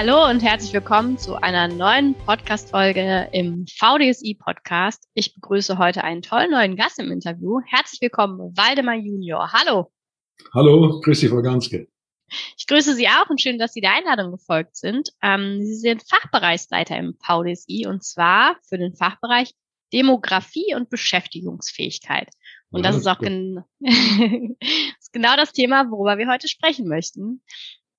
[0.00, 5.08] Hallo und herzlich willkommen zu einer neuen Podcast-Folge im VDSI-Podcast.
[5.14, 7.58] Ich begrüße heute einen tollen neuen Gast im Interview.
[7.66, 9.52] Herzlich willkommen, Waldemar Junior.
[9.52, 9.90] Hallo.
[10.54, 11.88] Hallo, grüß Sie, Frau Ganske.
[12.56, 15.10] Ich grüße Sie auch und schön, dass Sie der Einladung gefolgt sind.
[15.20, 19.52] Ähm, Sie sind Fachbereichsleiter im VDSI und zwar für den Fachbereich
[19.92, 22.28] Demografie und Beschäftigungsfähigkeit.
[22.70, 27.42] Und ja, das ist auch gen ist genau das Thema, worüber wir heute sprechen möchten.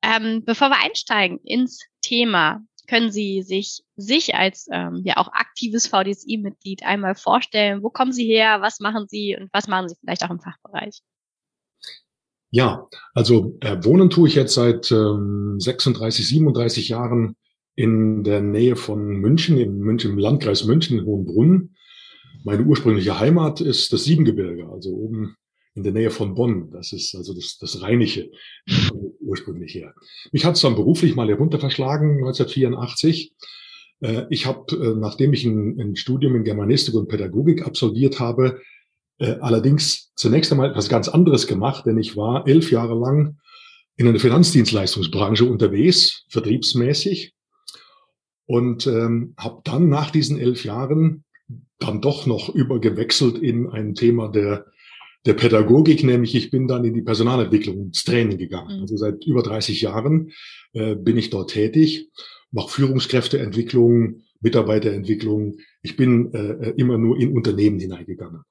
[0.02, 5.86] Ähm, bevor wir einsteigen ins Thema, können Sie sich, sich als ähm, ja auch aktives
[5.88, 7.84] VDSI-Mitglied einmal vorstellen?
[7.84, 8.62] Wo kommen Sie her?
[8.62, 11.02] Was machen Sie und was machen Sie vielleicht auch im Fachbereich?
[12.50, 17.36] Ja, also äh, wohnen tue ich jetzt seit ähm, 36, 37 Jahren
[17.76, 21.76] in der Nähe von München, in München, im Landkreis München, in Hohenbrunn.
[22.44, 25.36] Meine ursprüngliche Heimat ist das Siebengebirge, also oben
[25.80, 26.70] in der Nähe von Bonn.
[26.72, 28.30] Das ist also das, das Rheinische
[29.22, 29.94] ursprünglich her.
[30.32, 33.34] Mich hat es dann beruflich mal herunter verschlagen, 1984.
[34.02, 38.60] Äh, ich habe, äh, nachdem ich ein, ein, Studium in Germanistik und Pädagogik absolviert habe,
[39.20, 43.38] äh, allerdings zunächst einmal etwas ganz anderes gemacht, denn ich war elf Jahre lang
[43.96, 47.34] in einer Finanzdienstleistungsbranche unterwegs, vertriebsmäßig,
[48.46, 51.24] und ähm, habe dann nach diesen elf Jahren
[51.78, 54.66] dann doch noch übergewechselt in ein Thema der
[55.26, 58.78] der Pädagogik, nämlich ich bin dann in die Personalentwicklung, ins Training gegangen.
[58.78, 58.82] Mhm.
[58.82, 60.32] Also seit über 30 Jahren
[60.74, 62.10] äh, bin ich dort tätig,
[62.52, 65.58] mache Führungskräfteentwicklung, Mitarbeiterentwicklung.
[65.82, 68.44] Ich bin äh, immer nur in Unternehmen hineingegangen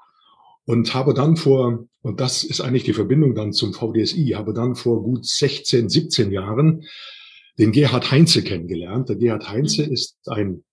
[0.66, 4.74] und habe dann vor, und das ist eigentlich die Verbindung dann zum VDSI, habe dann
[4.74, 6.84] vor gut 16, 17 Jahren
[7.58, 9.08] den Gerhard Heinze kennengelernt.
[9.08, 9.92] Der Gerhard Heinze mhm.
[9.92, 10.64] ist ein,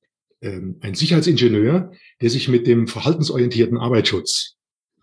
[0.42, 4.55] ähm, ein Sicherheitsingenieur, der sich mit dem verhaltensorientierten Arbeitsschutz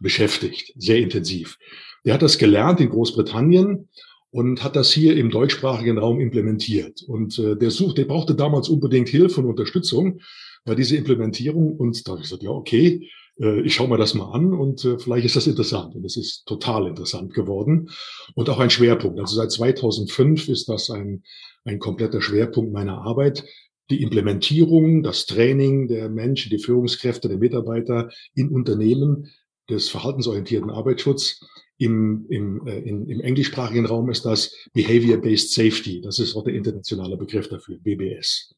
[0.02, 1.58] beschäftigt, sehr intensiv.
[2.04, 3.88] Der hat das gelernt in Großbritannien
[4.30, 7.02] und hat das hier im deutschsprachigen Raum implementiert.
[7.02, 10.20] Und äh, der sucht, der brauchte damals unbedingt Hilfe und Unterstützung
[10.64, 11.76] bei dieser Implementierung.
[11.76, 13.08] Und da habe ich gesagt, ja, okay,
[13.40, 15.94] äh, ich schaue mir das mal an und äh, vielleicht ist das interessant.
[15.94, 17.90] Und es ist total interessant geworden
[18.34, 19.20] und auch ein Schwerpunkt.
[19.20, 21.22] Also seit 2005 ist das ein,
[21.64, 23.44] ein kompletter Schwerpunkt meiner Arbeit.
[23.90, 29.28] Die Implementierung, das Training der Menschen, die Führungskräfte, der Mitarbeiter in Unternehmen
[29.68, 31.40] des verhaltensorientierten Arbeitsschutz.
[31.78, 36.00] Im, im, äh, in, im englischsprachigen Raum ist das Behavior-Based Safety.
[36.00, 38.54] Das ist auch der internationale Begriff dafür, BBS.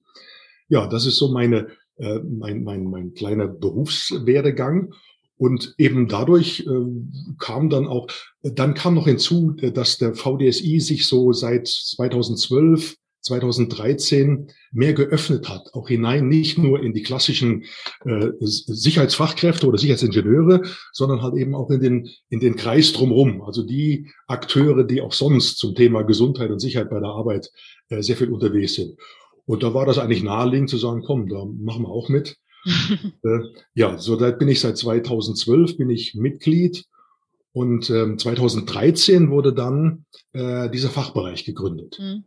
[0.68, 4.92] Ja, das ist so meine, äh, mein, mein, mein kleiner Berufswerdegang.
[5.36, 8.08] Und eben dadurch äh, kam dann auch,
[8.42, 15.72] dann kam noch hinzu, dass der VDSI sich so seit 2012 2013 mehr geöffnet hat,
[15.72, 17.64] auch hinein nicht nur in die klassischen
[18.04, 20.62] äh, Sicherheitsfachkräfte oder Sicherheitsingenieure,
[20.92, 23.42] sondern halt eben auch in den, in den Kreis drumherum.
[23.42, 27.50] Also die Akteure, die auch sonst zum Thema Gesundheit und Sicherheit bei der Arbeit
[27.88, 28.98] äh, sehr viel unterwegs sind.
[29.46, 32.36] Und da war das eigentlich naheliegend zu sagen, komm, da machen wir auch mit.
[33.24, 33.38] äh,
[33.74, 36.84] ja, so da bin ich seit 2012 bin ich Mitglied
[37.52, 41.98] und ähm, 2013 wurde dann äh, dieser Fachbereich gegründet.
[42.00, 42.24] Mhm.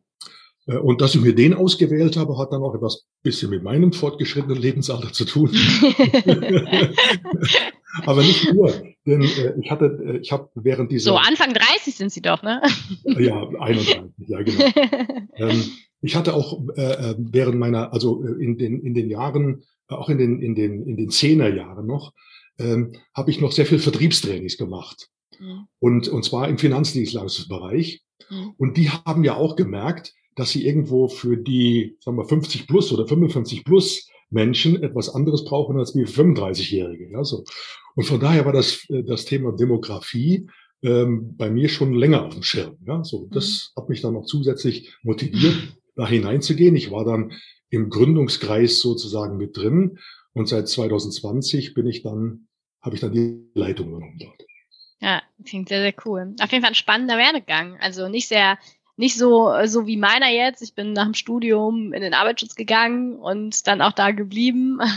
[0.67, 3.94] Äh, und dass ich mir den ausgewählt habe, hat dann auch etwas bisschen mit meinem
[3.94, 5.50] fortgeschrittenen Lebensalter zu tun.
[8.05, 8.72] Aber nicht nur,
[9.05, 11.11] denn äh, ich hatte, äh, ich habe während dieser...
[11.11, 12.61] So, Anfang 30 sind Sie doch, ne?
[13.05, 14.66] ja, 31, ja, genau.
[15.35, 15.63] ähm,
[16.01, 20.17] ich hatte auch äh, äh, während meiner, also in den, in den Jahren, auch in
[20.17, 22.13] den, in den, in den Zehnerjahren noch,
[22.59, 25.09] ähm, habe ich noch sehr viel Vertriebstrainings gemacht.
[25.39, 25.67] Mhm.
[25.79, 28.01] Und, und zwar im Finanzdienstleistungsbereich.
[28.29, 28.53] Mhm.
[28.57, 32.93] Und die haben ja auch gemerkt, dass sie irgendwo für die, sagen wir, 50 plus
[32.93, 37.11] oder 55 plus Menschen etwas anderes brauchen als wie 35-Jährige.
[37.11, 37.43] Ja, so.
[37.95, 40.47] Und von daher war das, äh, das Thema Demografie
[40.84, 42.78] ähm, bei mir schon länger auf dem Schirm.
[42.85, 43.28] Ja, so.
[43.31, 43.81] Das mhm.
[43.81, 45.55] hat mich dann noch zusätzlich motiviert,
[45.95, 46.75] da hineinzugehen.
[46.75, 47.34] Ich war dann
[47.69, 49.97] im Gründungskreis sozusagen mit drin
[50.34, 52.47] und seit 2020 bin ich dann,
[52.81, 54.45] habe ich dann die Leitung genommen dort.
[54.99, 56.35] Ja, klingt sehr, sehr cool.
[56.39, 57.78] Auf jeden Fall ein spannender Werdegang.
[57.79, 58.57] Also nicht sehr
[58.97, 60.61] nicht so, so wie meiner jetzt.
[60.61, 64.79] Ich bin nach dem Studium in den Arbeitsschutz gegangen und dann auch da geblieben.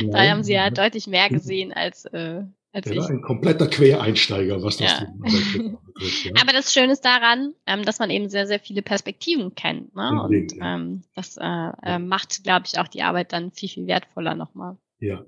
[0.00, 0.08] Ja.
[0.10, 2.42] da haben sie ja deutlich mehr gesehen als, äh,
[2.72, 3.08] als ja, ich.
[3.08, 5.06] ein kompletter Quereinsteiger, was das Ja.
[5.18, 6.24] Betrifft.
[6.24, 6.32] Ja.
[6.40, 9.94] Aber das Schöne ist daran, ähm, dass man eben sehr, sehr viele Perspektiven kennt.
[9.94, 10.22] Ne?
[10.22, 14.34] Und ähm, das äh, äh, macht, glaube ich, auch die Arbeit dann viel, viel wertvoller
[14.34, 14.76] nochmal.
[14.98, 15.24] ja.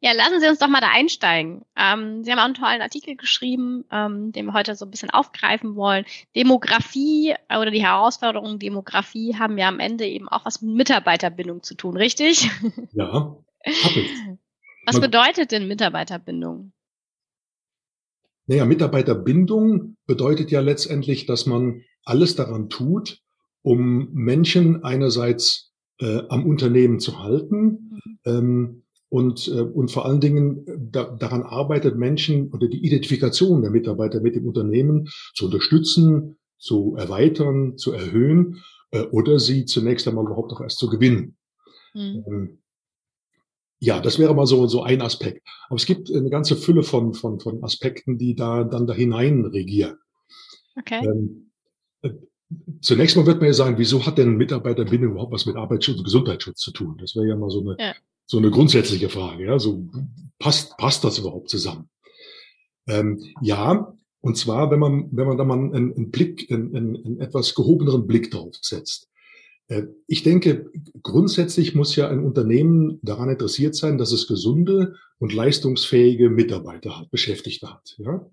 [0.00, 1.64] Ja, lassen Sie uns doch mal da einsteigen.
[1.76, 5.10] Ähm, Sie haben auch einen tollen Artikel geschrieben, ähm, den wir heute so ein bisschen
[5.10, 6.04] aufgreifen wollen.
[6.34, 11.62] Demografie äh, oder die Herausforderungen Demografie haben ja am Ende eben auch was mit Mitarbeiterbindung
[11.62, 12.50] zu tun, richtig?
[12.92, 14.10] Ja, hab ich.
[14.86, 16.72] Was bedeutet denn Mitarbeiterbindung?
[18.46, 23.20] Naja, Mitarbeiterbindung bedeutet ja letztendlich, dass man alles daran tut,
[23.62, 30.66] um Menschen einerseits äh, am Unternehmen zu halten ähm, und, äh, und vor allen Dingen
[30.66, 36.38] äh, da, daran arbeitet, Menschen oder die Identifikation der Mitarbeiter mit dem Unternehmen zu unterstützen,
[36.58, 41.36] zu erweitern, zu erhöhen äh, oder sie zunächst einmal überhaupt auch erst zu gewinnen.
[41.92, 42.24] Hm.
[42.26, 42.58] Ähm,
[43.78, 45.46] Ja, das wäre mal so, so ein Aspekt.
[45.68, 49.44] Aber es gibt eine ganze Fülle von, von, von Aspekten, die da dann da hinein
[49.44, 49.98] regieren.
[50.78, 51.04] Okay.
[51.04, 51.50] Ähm,
[52.02, 52.10] äh,
[52.80, 56.04] zunächst mal wird man ja sagen, wieso hat denn Mitarbeiterbindung überhaupt was mit Arbeitsschutz und
[56.04, 56.96] Gesundheitsschutz zu tun?
[56.98, 57.94] Das wäre ja mal so eine, Ja.
[58.26, 59.46] So eine grundsätzliche Frage.
[59.46, 59.88] Ja, so
[60.38, 61.88] passt, passt das überhaupt zusammen?
[62.88, 67.20] Ähm, ja, und zwar, wenn man, wenn man da mal einen, einen Blick, einen, einen,
[67.20, 69.08] etwas gehobeneren Blick drauf setzt.
[69.68, 70.70] Äh, Ich denke,
[71.02, 77.10] grundsätzlich muss ja ein Unternehmen daran interessiert sein, dass es gesunde und leistungsfähige Mitarbeiter hat,
[77.10, 77.94] Beschäftigte hat.
[77.98, 78.26] Ja?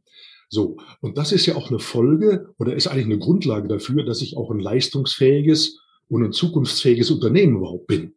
[0.49, 0.77] So.
[1.01, 4.37] Und das ist ja auch eine Folge oder ist eigentlich eine Grundlage dafür, dass ich
[4.37, 5.79] auch ein leistungsfähiges
[6.09, 8.13] und ein zukunftsfähiges Unternehmen überhaupt bin.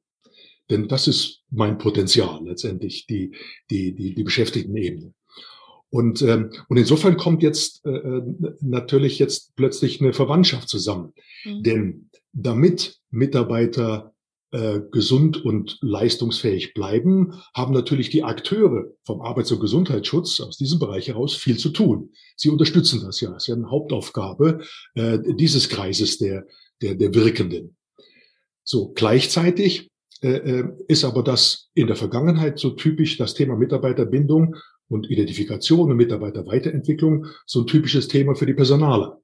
[0.70, 3.32] Denn das ist mein Potenzial letztendlich, die,
[3.70, 5.12] die, die, die Beschäftigtenebene.
[5.90, 8.22] Und, ähm, und insofern kommt jetzt äh, äh,
[8.60, 11.12] natürlich jetzt plötzlich eine Verwandtschaft zusammen.
[11.42, 11.62] Hm.
[11.62, 14.12] Denn damit Mitarbeiter
[14.52, 20.78] äh, gesund und leistungsfähig bleiben, haben natürlich die Akteure vom Arbeits- und Gesundheitsschutz aus diesem
[20.78, 22.10] Bereich heraus viel zu tun.
[22.36, 23.30] Sie unterstützen das ja.
[23.30, 24.60] Es ist ja eine Hauptaufgabe
[24.94, 26.46] äh, dieses Kreises der,
[26.82, 27.76] der, der Wirkenden.
[28.62, 29.90] So, gleichzeitig
[30.22, 34.56] äh, äh, ist aber das in der Vergangenheit so typisch das Thema Mitarbeiterbindung
[34.88, 39.20] und Identifikation und Mitarbeiterweiterentwicklung so ein typisches Thema für die Personaler.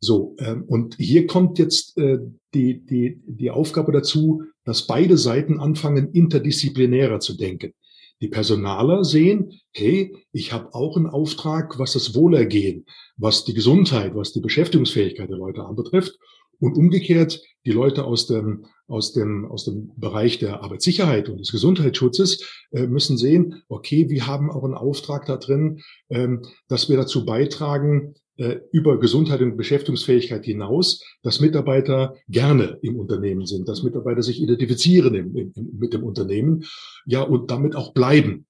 [0.00, 2.18] So, ähm, und hier kommt jetzt äh,
[2.54, 7.72] die, die, die Aufgabe dazu, dass beide Seiten anfangen, interdisziplinärer zu denken.
[8.20, 14.14] Die Personaler sehen, hey, ich habe auch einen Auftrag, was das Wohlergehen, was die Gesundheit,
[14.14, 16.18] was die Beschäftigungsfähigkeit der Leute anbetrifft.
[16.60, 21.50] Und umgekehrt, die Leute aus dem, aus dem, aus dem Bereich der Arbeitssicherheit und des
[21.50, 26.96] Gesundheitsschutzes äh, müssen sehen, okay, wir haben auch einen Auftrag da drin, ähm, dass wir
[26.96, 33.82] dazu beitragen, äh, über Gesundheit und Beschäftigungsfähigkeit hinaus, dass Mitarbeiter gerne im Unternehmen sind, dass
[33.82, 36.64] Mitarbeiter sich identifizieren im, im, mit dem Unternehmen,
[37.06, 38.46] ja, und damit auch bleiben.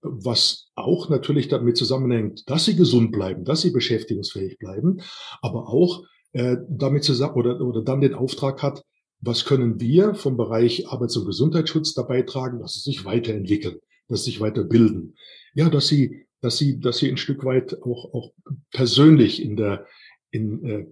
[0.00, 5.00] Was auch natürlich damit zusammenhängt, dass sie gesund bleiben, dass sie beschäftigungsfähig bleiben,
[5.42, 6.04] aber auch
[6.36, 8.84] äh, damit zusammen oder, oder dann den Auftrag hat,
[9.20, 13.76] was können wir vom Bereich Arbeits- und Gesundheitsschutz dabei tragen, dass sie sich weiterentwickeln,
[14.08, 15.16] dass sie sich weiterbilden.
[15.54, 18.32] Ja, dass sie dass sie, dass sie ein Stück weit auch, auch
[18.70, 19.86] persönlich in der,
[20.30, 20.86] in, äh,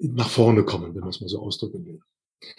[0.00, 2.00] nach vorne kommen, wenn man es mal so ausdrücken will.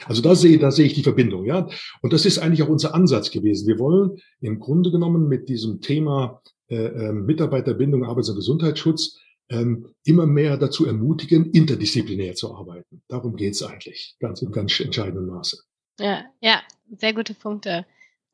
[0.06, 1.68] Also da sehe, da sehe ich die Verbindung, ja.
[2.02, 3.68] Und das ist eigentlich auch unser Ansatz gewesen.
[3.68, 10.26] Wir wollen im Grunde genommen mit diesem Thema äh, äh, Mitarbeiterbindung, Arbeits- und Gesundheitsschutz immer
[10.26, 13.04] mehr dazu ermutigen, interdisziplinär zu arbeiten.
[13.08, 15.58] Darum geht es eigentlich, ganz im ganz entscheidenden Maße.
[16.00, 16.62] Ja, ja,
[16.98, 17.86] sehr gute Punkte.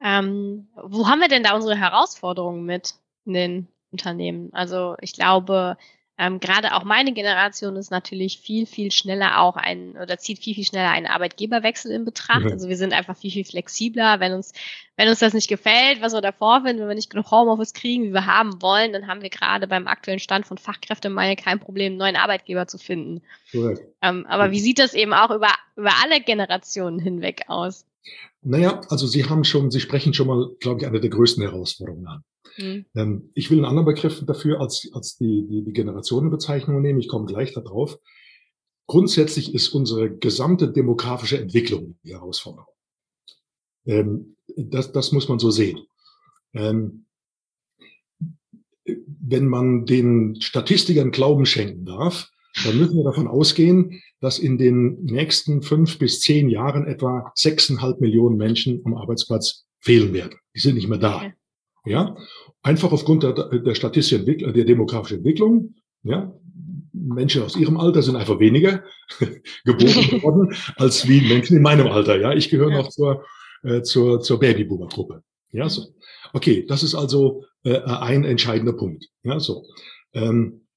[0.02, 4.50] Ähm, wo haben wir denn da unsere Herausforderungen mit in den Unternehmen?
[4.54, 5.78] Also ich glaube,
[6.22, 10.54] ähm, gerade auch meine Generation ist natürlich viel, viel schneller auch ein oder zieht viel,
[10.54, 12.44] viel schneller einen Arbeitgeberwechsel in Betracht.
[12.44, 12.52] Mhm.
[12.52, 14.20] Also wir sind einfach viel, viel flexibler.
[14.20, 14.52] Wenn uns,
[14.98, 18.04] wenn uns das nicht gefällt, was wir davor finden, wenn wir nicht genug Homeoffice kriegen,
[18.04, 21.94] wie wir haben wollen, dann haben wir gerade beim aktuellen Stand von Fachkräftemangel kein Problem,
[21.94, 23.22] einen neuen Arbeitgeber zu finden.
[24.02, 25.48] Ähm, aber wie sieht das eben auch über,
[25.78, 27.86] über alle Generationen hinweg aus?
[28.42, 32.08] Naja, also Sie haben schon, Sie sprechen schon mal, glaube ich, eine der größten Herausforderungen
[32.08, 32.24] an.
[32.60, 32.86] Hm.
[32.96, 37.00] Ähm, ich will einen anderen Begriff dafür als, als die, die, die Generationenbezeichnung nehmen.
[37.00, 38.00] Ich komme gleich darauf.
[38.88, 42.74] Grundsätzlich ist unsere gesamte demografische Entwicklung die Herausforderung.
[43.86, 45.80] Ähm, das, das muss man so sehen.
[46.54, 47.06] Ähm,
[48.86, 52.32] wenn man den Statistikern Glauben schenken darf,
[52.66, 58.02] dann müssen wir davon ausgehen, dass in den nächsten fünf bis zehn Jahren etwa sechseinhalb
[58.02, 60.40] Millionen Menschen am Arbeitsplatz fehlen werden.
[60.56, 61.32] Die sind nicht mehr da.
[61.86, 62.16] Ja,
[62.62, 65.76] einfach aufgrund der, der statistischen Entwicklung, der demografischen Entwicklung.
[66.04, 66.34] Ja,
[66.94, 68.84] Menschen aus ihrem Alter sind einfach weniger
[69.66, 72.20] geboren worden als wie Menschen in meinem Alter.
[72.20, 72.78] Ja, ich gehöre Ja.
[72.78, 73.24] noch zur,
[73.64, 75.24] äh, zur, zur Babyboomer-Gruppe.
[75.52, 75.88] Ja, so.
[76.34, 79.08] Okay, das ist also äh, ein entscheidender Punkt.
[79.24, 79.66] Ja, so.
[80.14, 80.68] Ähm,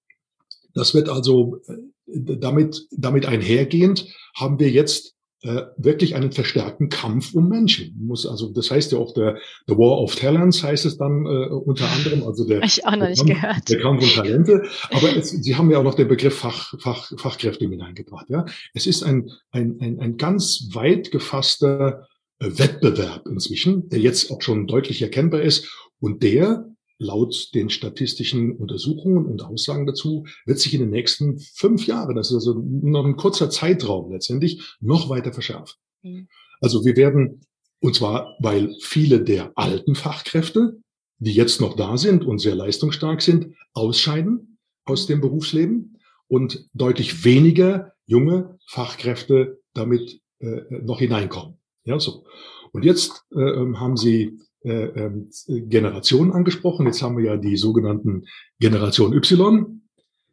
[0.74, 7.34] das wird also äh, damit, damit einhergehend haben wir jetzt äh, wirklich einen verstärkten Kampf
[7.34, 7.96] um Menschen.
[8.00, 11.48] Muss also, das heißt ja auch der The War of Talents heißt es dann äh,
[11.48, 13.68] unter anderem, also der, ich auch noch nicht Kampf, gehört.
[13.68, 14.62] der Kampf um Talente.
[14.90, 18.30] Aber es, Sie haben ja auch noch den Begriff Fach, Fach, Fachkräfte hineingebracht.
[18.30, 22.06] Ja, es ist ein ein ein, ein ganz weit gefasster
[22.38, 25.68] äh, Wettbewerb inzwischen, der jetzt auch schon deutlich erkennbar ist
[25.98, 26.71] und der
[27.02, 32.30] laut den statistischen Untersuchungen und Aussagen dazu wird sich in den nächsten fünf Jahren, das
[32.30, 35.76] ist also noch ein kurzer Zeitraum letztendlich, noch weiter verschärfen.
[36.02, 36.28] Mhm.
[36.60, 37.40] Also wir werden,
[37.80, 40.80] und zwar, weil viele der alten Fachkräfte,
[41.18, 47.24] die jetzt noch da sind und sehr leistungsstark sind, ausscheiden aus dem Berufsleben und deutlich
[47.24, 51.58] weniger junge Fachkräfte damit äh, noch hineinkommen.
[51.84, 52.24] Ja, so.
[52.72, 56.86] Und jetzt äh, ähm, haben Sie äh, ähm, Generationen angesprochen.
[56.86, 58.24] Jetzt haben wir ja die sogenannten
[58.58, 59.82] Generation Y.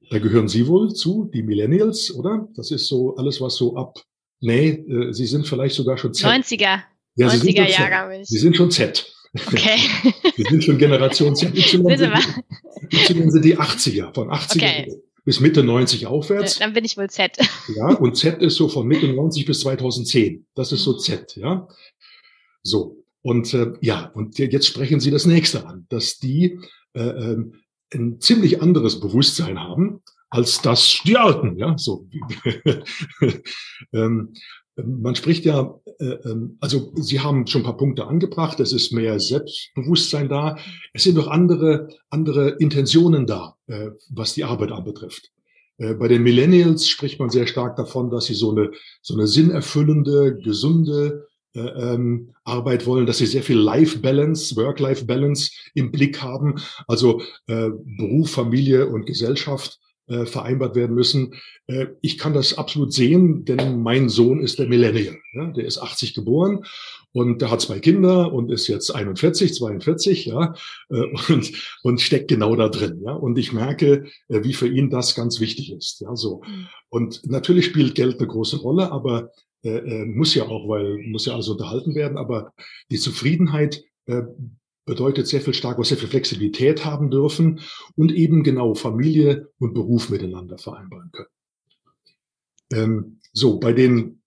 [0.10, 2.48] Da gehören Sie wohl zu, die Millennials, oder?
[2.56, 4.00] Das ist so alles, was so ab.
[4.42, 6.28] Nee, äh, Sie sind vielleicht sogar schon Z.
[6.28, 6.82] 90er.
[7.16, 8.24] Ja, 90er Jahre.
[8.24, 9.06] Sie sind schon Z.
[9.34, 9.78] Okay.
[10.36, 11.54] Sie sind schon Generation Z.
[11.56, 11.86] Y,
[12.92, 15.02] y sind die 80er, von 80er okay.
[15.26, 16.60] bis Mitte 90 aufwärts.
[16.60, 17.38] Dann bin ich wohl Z.
[17.76, 20.48] Ja, und Z ist so von Mitte 90 bis 2010.
[20.56, 21.68] Das ist so Z, ja.
[22.64, 22.99] So.
[23.22, 26.60] Und äh, ja, und jetzt sprechen Sie das nächste an, dass die
[26.94, 27.56] äh, ähm,
[27.94, 31.58] ein ziemlich anderes Bewusstsein haben als das die Alten.
[31.58, 32.08] Ja, so.
[33.94, 34.34] ähm,
[34.76, 38.60] man spricht ja, äh, ähm, also Sie haben schon ein paar Punkte angebracht.
[38.60, 40.58] Es ist mehr Selbstbewusstsein da.
[40.94, 45.32] Es sind noch andere andere Intentionen da, äh, was die Arbeit anbetrifft.
[45.78, 48.72] Äh, bei den Millennials spricht man sehr stark davon, dass sie so eine
[49.02, 51.28] so eine sinnerfüllende, gesunde
[51.60, 56.56] ähm, Arbeit wollen, dass sie sehr viel Life-Balance, Work-Life-Balance im Blick haben,
[56.88, 61.36] also äh, Beruf, Familie und Gesellschaft äh, vereinbart werden müssen.
[61.68, 65.18] Äh, ich kann das absolut sehen, denn mein Sohn ist der Millennial.
[65.34, 65.51] Ja?
[65.51, 66.66] Der ist 80 geboren
[67.12, 70.54] und der hat zwei Kinder und ist jetzt 41, 42, ja,
[70.89, 71.51] äh, und,
[71.84, 73.13] und steckt genau da drin, ja.
[73.13, 76.42] Und ich merke, äh, wie für ihn das ganz wichtig ist, ja, so.
[76.46, 76.68] Mhm.
[76.89, 79.32] Und natürlich spielt Geld eine große Rolle, aber
[79.63, 82.54] äh, äh, muss ja auch, weil muss ja alles unterhalten werden, aber
[82.92, 84.22] die Zufriedenheit äh,
[84.86, 87.60] bedeutet sehr viel stark, sehr viel Flexibilität haben dürfen
[87.96, 91.30] und eben genau Familie und Beruf miteinander vereinbaren können.
[92.72, 94.22] Ähm, so, bei den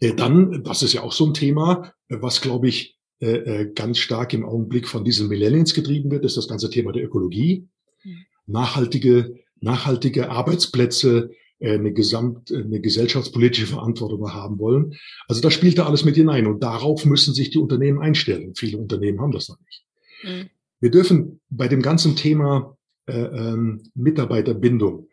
[0.00, 3.98] äh, dann, das ist ja auch so ein Thema, was glaube ich äh, äh, ganz
[3.98, 7.68] stark im Augenblick von diesen Millennials getrieben wird, ist das ganze Thema der Ökologie.
[8.04, 8.24] Mhm.
[8.46, 14.94] Nachhaltige, nachhaltige Arbeitsplätze, eine gesamt, äh, eine gesellschaftspolitische Verantwortung haben wollen.
[15.26, 18.54] Also da spielt da alles mit hinein und darauf müssen sich die Unternehmen einstellen.
[18.54, 19.84] Viele Unternehmen haben das noch nicht.
[20.22, 20.50] Mhm.
[20.80, 25.08] Wir dürfen bei dem ganzen Thema äh, ähm, Mitarbeiterbindung,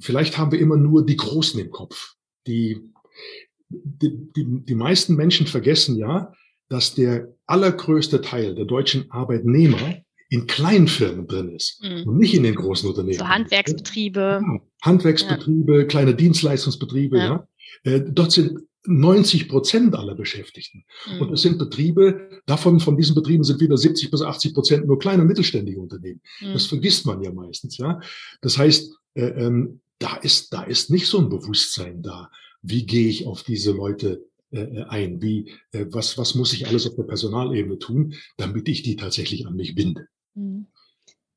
[0.00, 2.14] vielleicht haben wir immer nur die Großen im Kopf.
[2.46, 2.80] Die,
[3.68, 6.32] die, die, die meisten Menschen vergessen ja,
[6.68, 9.96] dass der allergrößte Teil der deutschen Arbeitnehmer
[10.28, 12.08] in kleinen Firmen drin ist mhm.
[12.08, 13.18] und nicht in den großen Unternehmen.
[13.18, 14.40] So Handwerksbetriebe.
[14.42, 15.84] Ja, Handwerksbetriebe, ja.
[15.84, 17.48] kleine Dienstleistungsbetriebe, ja.
[17.84, 17.92] ja.
[17.92, 20.84] Äh, dort sind 90 Prozent aller Beschäftigten.
[21.06, 21.20] Mhm.
[21.20, 24.98] Und es sind Betriebe, davon, von diesen Betrieben sind wieder 70 bis 80 Prozent nur
[24.98, 26.20] kleine und mittelständige Unternehmen.
[26.40, 26.52] Mhm.
[26.52, 28.00] Das vergisst man ja meistens, ja.
[28.40, 32.30] Das heißt, äh, ähm, da ist, da ist nicht so ein Bewusstsein da.
[32.62, 35.20] Wie gehe ich auf diese Leute äh, ein?
[35.20, 39.46] Wie, äh, was, was muss ich alles auf der Personalebene tun, damit ich die tatsächlich
[39.46, 40.06] an mich binde?
[40.34, 40.66] Mhm.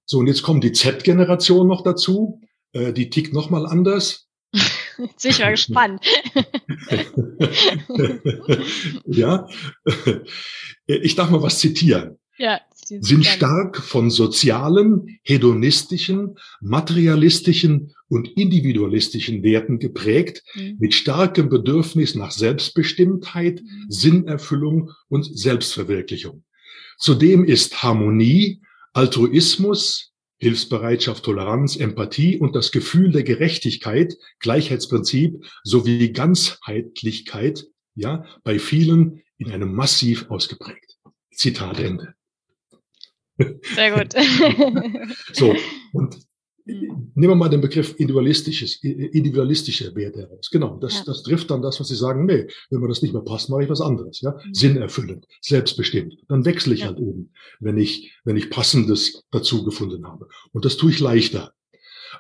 [0.06, 2.42] So, und jetzt kommt die Z-Generation noch dazu.
[2.74, 4.28] Äh, die tickt nochmal anders.
[4.54, 6.06] Mal gespannt.
[9.06, 9.48] ja,
[10.86, 12.20] ich darf mal was zitieren.
[12.38, 12.60] Ja,
[13.00, 20.78] sind stark von sozialen, hedonistischen, materialistischen und individualistischen Werten geprägt, mhm.
[20.80, 23.86] mit starkem Bedürfnis nach Selbstbestimmtheit, mhm.
[23.90, 26.44] Sinnerfüllung und Selbstverwirklichung.
[26.98, 28.62] Zudem ist Harmonie
[28.94, 39.22] Altruismus, Hilfsbereitschaft, Toleranz, Empathie und das Gefühl der Gerechtigkeit, Gleichheitsprinzip sowie Ganzheitlichkeit, ja, bei vielen
[39.38, 40.98] in einem massiv ausgeprägt.
[41.32, 42.16] Zitat Ende.
[43.76, 44.14] Sehr gut.
[45.34, 45.56] so,
[45.94, 46.18] und
[46.66, 50.50] Nehmen wir mal den Begriff individualistisches, individualistische Werte heraus.
[50.52, 51.04] Genau, das, ja.
[51.06, 53.64] das trifft dann das, was Sie sagen, nee, wenn mir das nicht mehr passt, mache
[53.64, 54.22] ich was anderes.
[54.22, 54.32] Ja?
[54.32, 54.54] Mhm.
[54.54, 56.18] Sinnerfüllend, selbstbestimmt.
[56.28, 56.88] Dann wechsle ich ja.
[56.88, 60.28] halt eben, wenn ich, wenn ich Passendes dazu gefunden habe.
[60.52, 61.54] Und das tue ich leichter.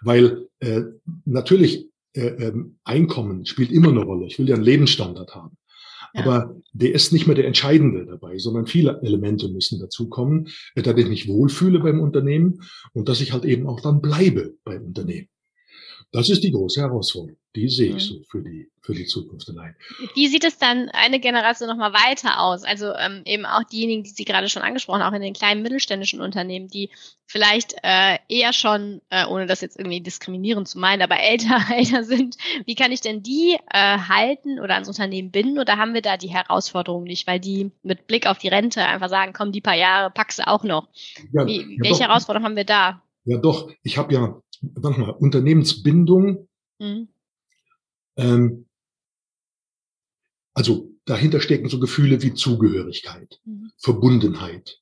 [0.01, 0.81] Weil äh,
[1.25, 4.25] natürlich äh, äh, Einkommen spielt immer eine Rolle.
[4.25, 5.57] Ich will ja einen Lebensstandard haben.
[6.13, 10.97] Aber der ist nicht mehr der Entscheidende dabei, sondern viele Elemente müssen dazukommen, äh, dass
[10.97, 12.61] ich mich wohlfühle beim Unternehmen
[12.93, 15.27] und dass ich halt eben auch dann bleibe beim Unternehmen.
[16.13, 17.37] Das ist die große Herausforderung.
[17.55, 17.99] Die sehe ich mhm.
[17.99, 19.75] so für die, für die Zukunft allein.
[20.13, 22.63] Wie sieht es dann eine Generation nochmal weiter aus?
[22.63, 25.61] Also ähm, eben auch diejenigen, die Sie gerade schon angesprochen haben, auch in den kleinen
[25.61, 26.89] mittelständischen Unternehmen, die
[27.25, 32.03] vielleicht äh, eher schon, äh, ohne das jetzt irgendwie diskriminierend zu meinen, aber älter, älter
[32.03, 32.37] sind.
[32.65, 35.59] Wie kann ich denn die äh, halten oder ans Unternehmen binden?
[35.59, 39.09] Oder haben wir da die Herausforderung nicht, weil die mit Blick auf die Rente einfach
[39.09, 40.89] sagen, komm, die paar Jahre packst du auch noch.
[41.33, 42.09] Ja, Wie, ja welche doch.
[42.09, 43.01] Herausforderung haben wir da?
[43.23, 43.69] Ja, doch.
[43.83, 46.47] Ich habe ja, warte mal, Unternehmensbindung.
[46.79, 47.09] Mhm
[48.17, 48.65] ähm,
[50.53, 53.71] also dahinter stecken so Gefühle wie Zugehörigkeit, mhm.
[53.77, 54.79] Verbundenheit,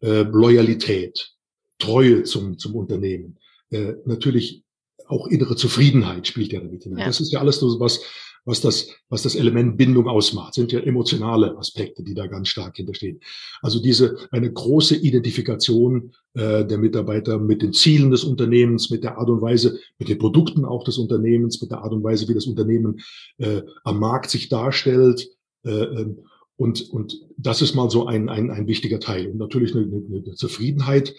[0.00, 1.34] äh, Loyalität,
[1.78, 3.38] Treue zum, zum Unternehmen.
[3.70, 4.64] Äh, natürlich
[5.06, 7.00] auch innere Zufriedenheit spielt ja damit hinein.
[7.00, 7.06] Ja.
[7.06, 8.02] Das ist ja alles so was,
[8.48, 12.76] was das, was das Element Bindung ausmacht, sind ja emotionale Aspekte, die da ganz stark
[12.76, 13.20] hinterstehen.
[13.60, 19.18] Also diese, eine große Identifikation äh, der Mitarbeiter mit den Zielen des Unternehmens, mit der
[19.18, 22.34] Art und Weise, mit den Produkten auch des Unternehmens, mit der Art und Weise, wie
[22.34, 23.00] das Unternehmen
[23.36, 25.28] äh, am Markt sich darstellt.
[25.64, 26.20] Äh, ähm,
[26.56, 29.28] und, und das ist mal so ein, ein, ein wichtiger Teil.
[29.28, 31.14] Und natürlich eine, eine Zufriedenheit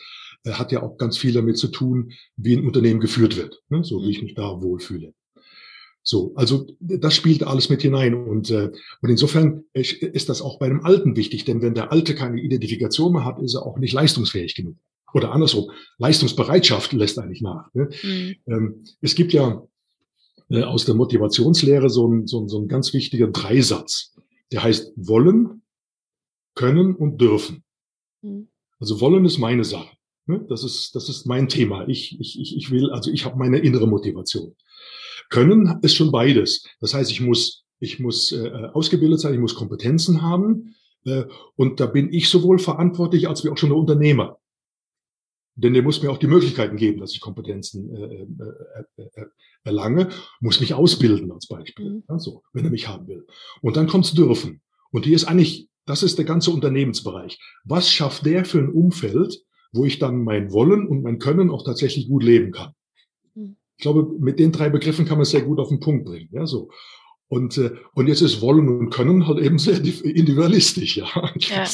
[0.46, 3.84] äh, hat ja auch ganz viel damit zu tun, wie ein Unternehmen geführt wird, ne?
[3.84, 5.14] so wie ich mich da wohlfühle.
[6.10, 10.66] So, also das spielt alles mit hinein und, äh, und insofern ist das auch bei
[10.66, 13.94] einem Alten wichtig, denn wenn der Alte keine Identifikation mehr hat, ist er auch nicht
[13.94, 14.76] leistungsfähig genug.
[15.14, 17.72] Oder andersrum, Leistungsbereitschaft lässt eigentlich nach.
[17.76, 17.90] Ne?
[18.02, 18.36] Mhm.
[18.48, 19.62] Ähm, es gibt ja
[20.50, 24.16] äh, aus der Motivationslehre so ein, so, ein, so ein ganz wichtiger Dreisatz,
[24.52, 25.62] der heißt wollen,
[26.56, 27.64] können und dürfen.
[28.24, 28.48] Mhm.
[28.80, 29.96] Also wollen ist meine Sache.
[30.26, 30.44] Ne?
[30.50, 31.88] Das ist, das ist mein Thema.
[31.88, 34.56] Ich, ich, ich, ich will, also ich habe meine innere Motivation.
[35.30, 36.66] Können ist schon beides.
[36.80, 40.76] Das heißt, ich muss, ich muss äh, ausgebildet sein, ich muss Kompetenzen haben.
[41.06, 44.40] Äh, und da bin ich sowohl verantwortlich als wie auch schon der Unternehmer.
[45.56, 49.26] Denn der muss mir auch die Möglichkeiten geben, dass ich Kompetenzen äh, äh, äh,
[49.64, 50.08] erlange,
[50.40, 52.04] muss mich ausbilden als Beispiel, mhm.
[52.08, 53.28] also, wenn er mich haben will.
[53.62, 54.62] Und dann kommt's dürfen.
[54.92, 57.40] Und die ist eigentlich, das ist der ganze Unternehmensbereich.
[57.66, 59.44] Was schafft der für ein Umfeld,
[59.74, 62.74] wo ich dann mein Wollen und mein Können auch tatsächlich gut leben kann?
[63.80, 66.28] Ich glaube, mit den drei Begriffen kann man es sehr gut auf den Punkt bringen.
[66.34, 66.70] Ja, so.
[67.30, 71.06] Und, äh, und jetzt ist Wollen und Können halt eben sehr individualistisch, ja.
[71.38, 71.66] ja.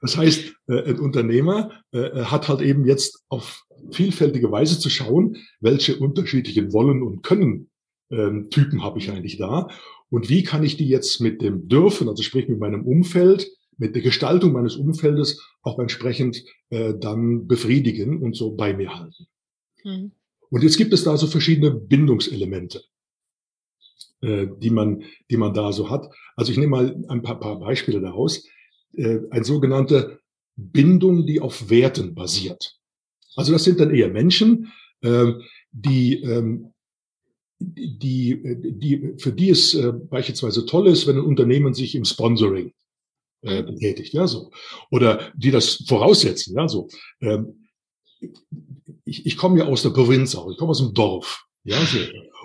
[0.00, 5.38] Das heißt, äh, ein Unternehmer äh, hat halt eben jetzt auf vielfältige Weise zu schauen,
[5.58, 7.68] welche unterschiedlichen Wollen und Können
[8.10, 9.66] ähm, Typen habe ich eigentlich da
[10.10, 13.96] und wie kann ich die jetzt mit dem Dürfen, also sprich mit meinem Umfeld, mit
[13.96, 19.26] der Gestaltung meines Umfeldes auch entsprechend äh, dann befriedigen und so bei mir halten.
[19.82, 20.12] Mhm.
[20.54, 22.84] Und jetzt gibt es da so verschiedene Bindungselemente,
[24.20, 26.08] äh, die man, die man da so hat.
[26.36, 28.46] Also ich nehme mal ein paar, paar Beispiele daraus.
[28.92, 30.20] Äh, ein sogenannte
[30.54, 32.78] Bindung, die auf Werten basiert.
[33.34, 35.32] Also das sind dann eher Menschen, äh,
[35.72, 36.72] die, ähm,
[37.58, 38.40] die,
[38.78, 42.72] die, für die es äh, beispielsweise toll ist, wenn ein Unternehmen sich im Sponsoring
[43.42, 44.52] äh, betätigt, ja so,
[44.92, 46.86] oder die das voraussetzen, ja so.
[47.20, 47.63] Ähm,
[49.04, 51.46] ich, ich komme ja aus der Provinz auch, ich komme aus dem Dorf.
[51.64, 51.98] Ja, so.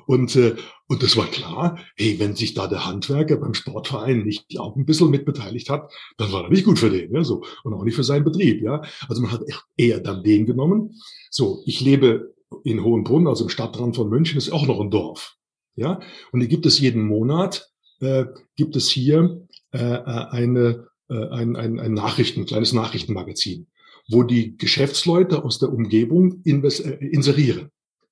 [0.07, 0.55] Und, äh,
[0.87, 4.85] und das war klar, hey, wenn sich da der Handwerker beim Sportverein nicht auch ein
[4.85, 7.43] bisschen mitbeteiligt hat, dann war er nicht gut für den, ja, so.
[7.63, 8.81] Und auch nicht für seinen Betrieb, ja.
[9.07, 9.43] Also man hat
[9.77, 10.95] eher dann den genommen.
[11.29, 15.35] So, ich lebe in Hohenbrunn, also im Stadtrand von München, ist auch noch ein Dorf.
[15.75, 15.99] Ja,
[16.31, 21.55] und hier gibt es jeden Monat, äh, gibt es hier äh, äh eine, äh, ein,
[21.55, 23.67] ein, ein Nachrichten, ein kleines Nachrichtenmagazin
[24.10, 27.69] wo die Geschäftsleute aus der Umgebung äh, inserieren.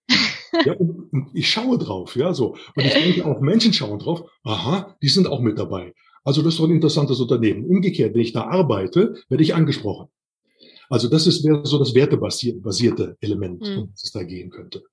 [0.65, 2.55] ja, und, und, ich schaue drauf, ja, so.
[2.75, 5.93] Und ich denke auch Menschen schauen drauf, aha, die sind auch mit dabei.
[6.23, 7.65] Also das ist doch ein interessantes Unternehmen.
[7.65, 10.09] Umgekehrt, wenn ich da arbeite, werde ich angesprochen.
[10.89, 13.77] Also das ist wäre so das wertebasierte Element, mhm.
[13.77, 14.83] um das es da gehen könnte.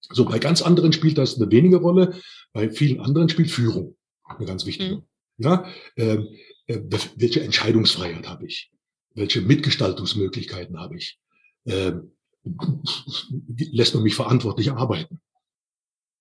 [0.00, 2.14] So, bei ganz anderen spielt das eine wenige Rolle,
[2.52, 4.96] bei vielen anderen spielt Führung eine ganz wichtige.
[4.96, 5.02] Mhm.
[5.38, 5.64] Ja,
[5.96, 6.28] ähm,
[6.66, 6.80] äh,
[7.16, 8.70] welche Entscheidungsfreiheit habe ich?
[9.14, 11.18] Welche Mitgestaltungsmöglichkeiten habe ich?
[11.66, 12.12] Ähm,
[13.72, 15.20] lässt man mich verantwortlich arbeiten?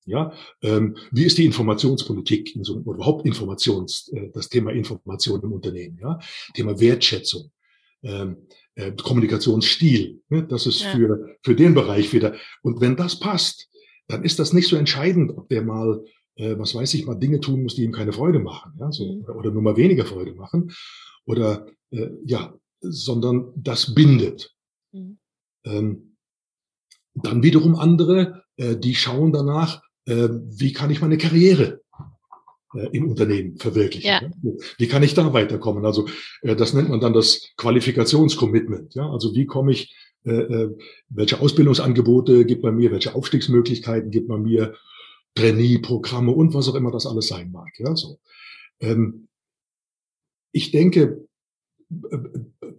[0.05, 5.41] Ja, ähm, wie ist die Informationspolitik in so oder überhaupt Informations, äh, das Thema Information
[5.43, 6.19] im Unternehmen, ja,
[6.55, 7.51] Thema Wertschätzung,
[8.01, 8.37] ähm,
[8.73, 10.47] äh, Kommunikationsstil, ne?
[10.47, 10.91] das ist ja.
[10.91, 12.35] für für den Bereich wieder.
[12.63, 13.69] Und wenn das passt,
[14.07, 16.03] dann ist das nicht so entscheidend, ob der mal,
[16.35, 19.05] äh, was weiß ich, mal Dinge tun muss, die ihm keine Freude machen, ja, so
[19.05, 19.25] mhm.
[19.37, 20.71] oder nur mal weniger Freude machen,
[21.25, 24.55] oder äh, ja, sondern das bindet.
[24.91, 25.19] Mhm.
[25.65, 26.17] Ähm,
[27.13, 31.81] dann wiederum andere, äh, die schauen danach, äh, wie kann ich meine Karriere
[32.73, 34.07] äh, im Unternehmen verwirklichen.
[34.07, 34.21] Ja.
[34.77, 35.85] Wie kann ich da weiterkommen?
[35.85, 36.07] Also
[36.41, 38.95] äh, das nennt man dann das Qualifikationscommitment.
[38.95, 39.09] Ja?
[39.09, 40.77] Also wie komme ich, äh, äh,
[41.09, 44.75] welche Ausbildungsangebote gibt man mir, welche Aufstiegsmöglichkeiten gibt man mir,
[45.35, 47.69] Trainee-Programme und was auch immer das alles sein mag.
[47.77, 48.19] Ja, so.
[48.79, 49.27] Ähm,
[50.51, 51.27] ich denke,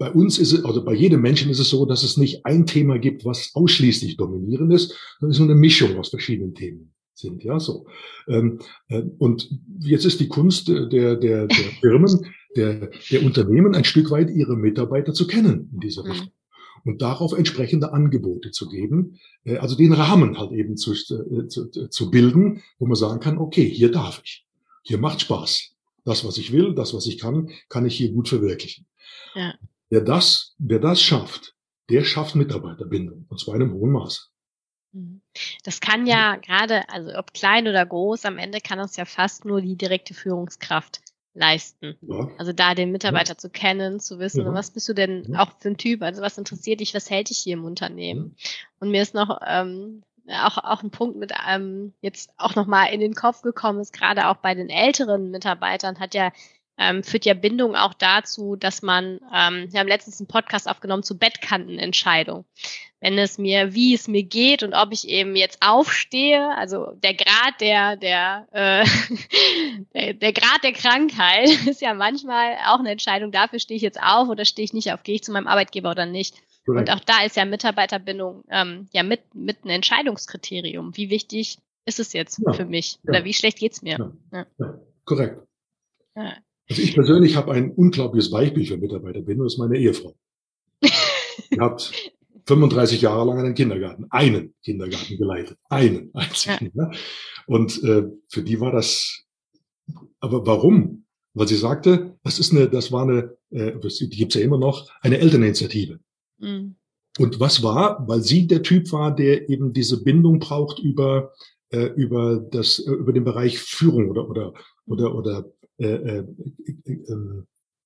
[0.00, 2.64] bei uns ist es, also bei jedem Menschen ist es so, dass es nicht ein
[2.64, 6.94] Thema gibt, was ausschließlich dominierend ist, sondern es ist nur eine Mischung aus verschiedenen Themen
[7.12, 7.86] sind, ja, so.
[8.26, 11.48] Ähm, äh, und jetzt ist die Kunst der, der, der
[11.82, 16.10] Firmen, der, der Unternehmen ein Stück weit ihre Mitarbeiter zu kennen in dieser mhm.
[16.12, 16.32] Richtung.
[16.86, 21.68] Und darauf entsprechende Angebote zu geben, äh, also den Rahmen halt eben zu, äh, zu,
[21.68, 24.46] zu bilden, wo man sagen kann, okay, hier darf ich.
[24.82, 25.74] Hier macht Spaß.
[26.06, 28.86] Das, was ich will, das, was ich kann, kann ich hier gut verwirklichen.
[29.34, 29.52] Ja.
[29.90, 31.54] Wer das, wer das schafft,
[31.90, 33.26] der schafft Mitarbeiterbindung.
[33.28, 34.22] Und zwar in einem hohen Maße.
[34.92, 35.20] Mhm.
[35.64, 39.44] Das kann ja gerade, also ob klein oder groß, am Ende kann das ja fast
[39.44, 41.00] nur die direkte Führungskraft
[41.34, 41.96] leisten.
[42.02, 42.28] Ja.
[42.38, 43.38] Also da den Mitarbeiter ja.
[43.38, 44.54] zu kennen, zu wissen, ja.
[44.54, 47.38] was bist du denn auch für ein Typ, also was interessiert dich, was hält dich
[47.38, 48.36] hier im Unternehmen.
[48.78, 53.00] Und mir ist noch ähm, auch, auch ein Punkt mit ähm, jetzt auch nochmal in
[53.00, 56.32] den Kopf gekommen ist, gerade auch bei den älteren Mitarbeitern hat ja
[56.80, 61.02] ähm, führt ja Bindung auch dazu, dass man, ähm, wir haben letztens einen Podcast aufgenommen
[61.02, 62.46] zu Bettkantenentscheidung.
[63.00, 67.14] Wenn es mir, wie es mir geht und ob ich eben jetzt aufstehe, also der
[67.14, 68.86] Grad der, der, äh,
[69.94, 74.00] der, der Grad der Krankheit ist ja manchmal auch eine Entscheidung, dafür stehe ich jetzt
[74.02, 76.34] auf oder stehe ich nicht auf, gehe ich zu meinem Arbeitgeber oder nicht.
[76.66, 80.96] Und auch da ist ja Mitarbeiterbindung ähm, ja mit, mit ein Entscheidungskriterium.
[80.96, 82.98] Wie wichtig ist es jetzt ja, für mich?
[83.02, 83.10] Ja.
[83.10, 84.14] Oder wie schlecht geht's mir?
[84.32, 84.46] Ja.
[85.04, 85.42] Korrekt.
[86.70, 90.14] Also ich persönlich habe ein unglaubliches Beispiel für Mitarbeiterbindung, das ist meine Ehefrau.
[90.82, 91.92] Die hat
[92.46, 96.70] 35 Jahre lang einen Kindergarten, einen Kindergarten geleitet, einen einzigen.
[96.74, 96.90] Ja.
[97.46, 99.24] Und äh, für die war das,
[100.20, 101.06] aber warum?
[101.34, 104.90] Weil sie sagte, das ist eine, das war eine, äh, die gibt's ja immer noch,
[105.00, 105.98] eine Elterninitiative.
[106.38, 106.76] Mhm.
[107.18, 108.06] Und was war?
[108.08, 111.32] Weil sie der Typ war, der eben diese Bindung braucht über
[111.70, 114.54] äh, über das äh, über den Bereich Führung oder oder
[114.86, 116.24] oder oder äh, äh,
[116.86, 117.42] äh,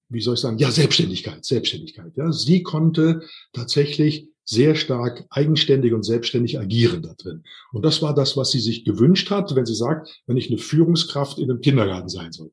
[0.08, 2.12] wie soll ich sagen, ja, Selbstständigkeit, Selbstständigkeit.
[2.16, 7.42] Ja, sie konnte tatsächlich sehr stark eigenständig und selbstständig agieren da drin.
[7.72, 10.58] Und das war das, was sie sich gewünscht hat, wenn sie sagt, wenn ich eine
[10.58, 12.52] Führungskraft in einem Kindergarten sein soll.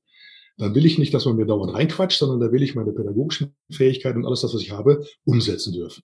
[0.58, 3.54] Dann will ich nicht, dass man mir dauernd reinquatscht, sondern da will ich meine pädagogischen
[3.72, 6.04] Fähigkeiten und alles das, was ich habe, umsetzen dürfen.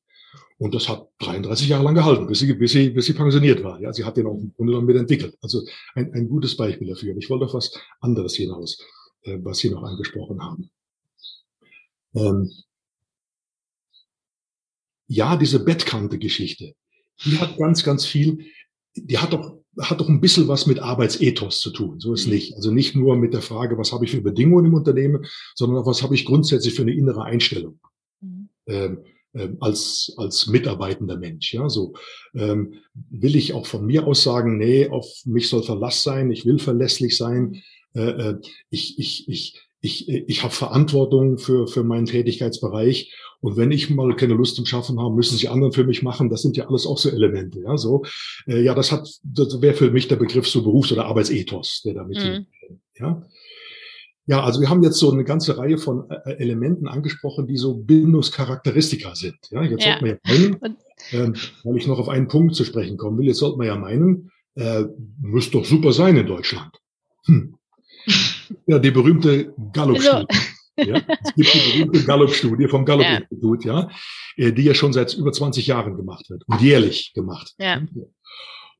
[0.58, 3.80] Und das hat 33 Jahre lang gehalten, bis sie, bis sie, bis sie pensioniert war.
[3.80, 5.38] Ja, sie hat den auch im Grunde genommen mit entwickelt.
[5.42, 5.62] Also
[5.94, 7.16] ein, ein gutes Beispiel dafür.
[7.18, 8.78] Ich wollte auf was anderes hinaus.
[9.28, 10.70] Äh, was Sie noch angesprochen haben.
[12.16, 12.52] Ähm,
[15.08, 16.74] ja, diese Bettkante-Geschichte,
[17.26, 18.46] die hat ganz, ganz viel,
[18.96, 22.00] die hat doch, hat doch ein bisschen was mit Arbeitsethos zu tun.
[22.00, 22.34] So ist mhm.
[22.34, 22.56] nicht.
[22.56, 25.86] Also nicht nur mit der Frage, was habe ich für Bedingungen im Unternehmen, sondern auch,
[25.86, 27.80] was habe ich grundsätzlich für eine innere Einstellung.
[28.22, 28.50] Mhm.
[28.66, 31.54] Ähm, ähm, als, als mitarbeitender Mensch.
[31.54, 31.94] Ja, so
[32.34, 36.46] ähm, will ich auch von mir aus sagen, nee, auf mich soll Verlass sein, ich
[36.46, 37.62] will verlässlich sein,
[37.98, 38.36] äh, äh,
[38.70, 43.14] ich, ich, ich, ich, ich habe Verantwortung für, für meinen Tätigkeitsbereich.
[43.40, 46.30] Und wenn ich mal keine Lust zum Schaffen habe, müssen sich anderen für mich machen.
[46.30, 47.62] Das sind ja alles auch so Elemente.
[47.62, 48.04] Ja, so.
[48.48, 51.96] Äh, ja, das hat, das wäre für mich der Begriff so Berufs- oder Arbeitsethos, der
[51.96, 52.46] damit mhm.
[52.96, 53.24] ja.
[54.30, 57.76] Ja, also wir haben jetzt so eine ganze Reihe von äh, Elementen angesprochen, die so
[57.76, 59.38] Bindungscharakteristika sind.
[59.52, 59.98] Ja, jetzt ja.
[60.00, 60.78] sollte man ja meinen,
[61.14, 63.78] ähm, weil ich noch auf einen Punkt zu sprechen kommen will, jetzt sollte man ja
[63.78, 64.84] meinen, äh,
[65.22, 66.76] müsste doch super sein in Deutschland.
[67.26, 67.57] Hm.
[68.66, 70.26] Ja, die berühmte Gallup-Studie.
[70.78, 73.90] Ja, es gibt die berühmte Gallup-Studie vom Gallup-Institut, ja.
[74.36, 77.56] ja, die ja schon seit über 20 Jahren gemacht wird und jährlich gemacht.
[77.58, 77.82] Ja.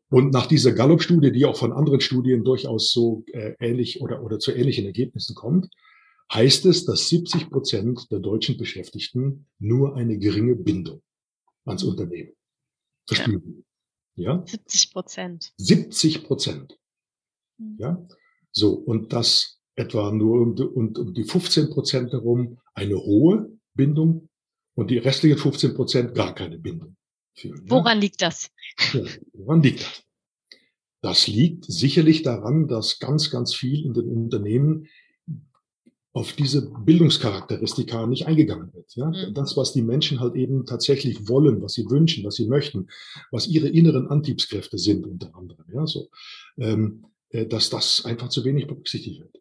[0.10, 4.40] Und nach dieser Gallup-Studie, die auch von anderen Studien durchaus so äh, ähnlich oder, oder
[4.40, 5.70] zu ähnlichen Ergebnissen kommt,
[6.34, 11.02] heißt es, dass 70 Prozent der deutschen Beschäftigten nur eine geringe Bindung
[11.66, 12.34] ans Unternehmen
[13.08, 13.66] verspüren.
[14.16, 14.36] Ja.
[14.36, 14.44] ja?
[14.46, 15.54] 70 Prozent.
[15.58, 16.78] 70 Prozent.
[17.58, 17.76] Mhm.
[17.80, 18.08] Ja.
[18.58, 24.30] So, und das etwa nur um, um, um die 15 Prozent herum eine hohe Bindung
[24.74, 26.96] und die restlichen 15 Prozent gar keine Bindung.
[27.36, 28.02] Führen, woran ja?
[28.02, 28.50] liegt das?
[28.94, 29.02] Ja,
[29.34, 30.04] woran liegt das?
[31.02, 34.88] Das liegt sicherlich daran, dass ganz, ganz viel in den Unternehmen
[36.14, 38.96] auf diese Bildungscharakteristika nicht eingegangen wird.
[38.96, 39.12] Ja?
[39.12, 39.36] Mhm.
[39.36, 42.88] Das, was die Menschen halt eben tatsächlich wollen, was sie wünschen, was sie möchten,
[43.30, 45.66] was ihre inneren Antriebskräfte sind unter anderem.
[45.72, 46.10] Ja, so.
[46.58, 49.38] Ähm, äh, dass das einfach zu wenig berücksichtigt wird.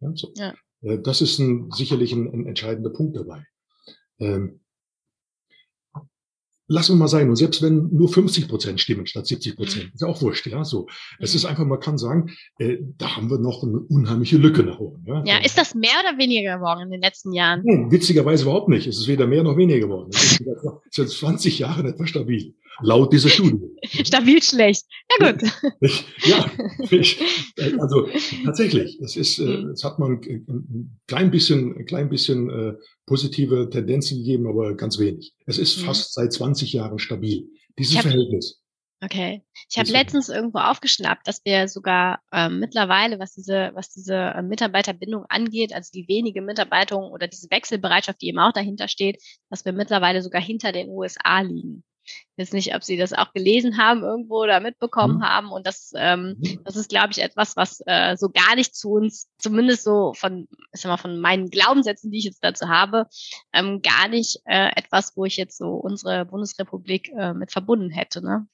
[0.00, 0.32] Ja, so.
[0.36, 0.54] ja.
[0.82, 3.46] Äh, das ist ein, sicherlich ein, ein entscheidender Punkt dabei.
[4.18, 4.60] Ähm,
[6.70, 7.28] lassen wir mal sein.
[7.28, 9.90] Und selbst wenn nur 50 Prozent stimmen statt 70 Prozent, mhm.
[9.94, 10.86] ist ja auch wurscht, ja, so.
[11.18, 11.50] Es ist mhm.
[11.50, 15.04] einfach, man kann sagen, äh, da haben wir noch eine unheimliche Lücke nach oben.
[15.04, 15.22] Ja?
[15.24, 17.62] ja, ist das mehr oder weniger geworden in den letzten Jahren?
[17.64, 18.86] Nein, witzigerweise überhaupt nicht.
[18.86, 20.10] Es ist weder mehr noch weniger geworden.
[20.12, 20.44] Es ist
[20.90, 22.54] seit 20 Jahren etwa stabil.
[22.82, 23.60] Laut dieser Studie.
[24.04, 24.86] Stabil schlecht.
[25.20, 25.42] Ja gut.
[26.24, 26.50] ja,
[27.78, 28.08] also
[28.44, 28.98] tatsächlich.
[29.00, 29.70] Es ist, äh, mhm.
[29.70, 32.74] es hat man ein klein bisschen, ein klein bisschen äh,
[33.06, 35.34] positive Tendenzen gegeben, aber ganz wenig.
[35.46, 35.86] Es ist mhm.
[35.86, 37.48] fast seit 20 Jahren stabil.
[37.78, 38.60] Dieses hab, Verhältnis.
[39.02, 39.42] Okay.
[39.70, 44.42] Ich habe letztens irgendwo aufgeschnappt, dass wir sogar ähm, mittlerweile, was diese, was diese äh,
[44.42, 49.64] Mitarbeiterbindung angeht, also die wenige Mitarbeiter oder diese Wechselbereitschaft, die eben auch dahinter steht, dass
[49.64, 51.82] wir mittlerweile sogar hinter den USA liegen.
[52.36, 55.22] Ich weiß nicht, ob Sie das auch gelesen haben irgendwo oder mitbekommen mhm.
[55.22, 55.52] haben.
[55.52, 56.60] Und das, ähm, mhm.
[56.64, 60.48] das ist, glaube ich, etwas, was äh, so gar nicht zu uns, zumindest so von,
[60.72, 63.06] ich sag mal, von meinen Glaubenssätzen, die ich jetzt dazu habe,
[63.52, 68.22] ähm, gar nicht äh, etwas, wo ich jetzt so unsere Bundesrepublik äh, mit verbunden hätte.
[68.22, 68.46] Ne?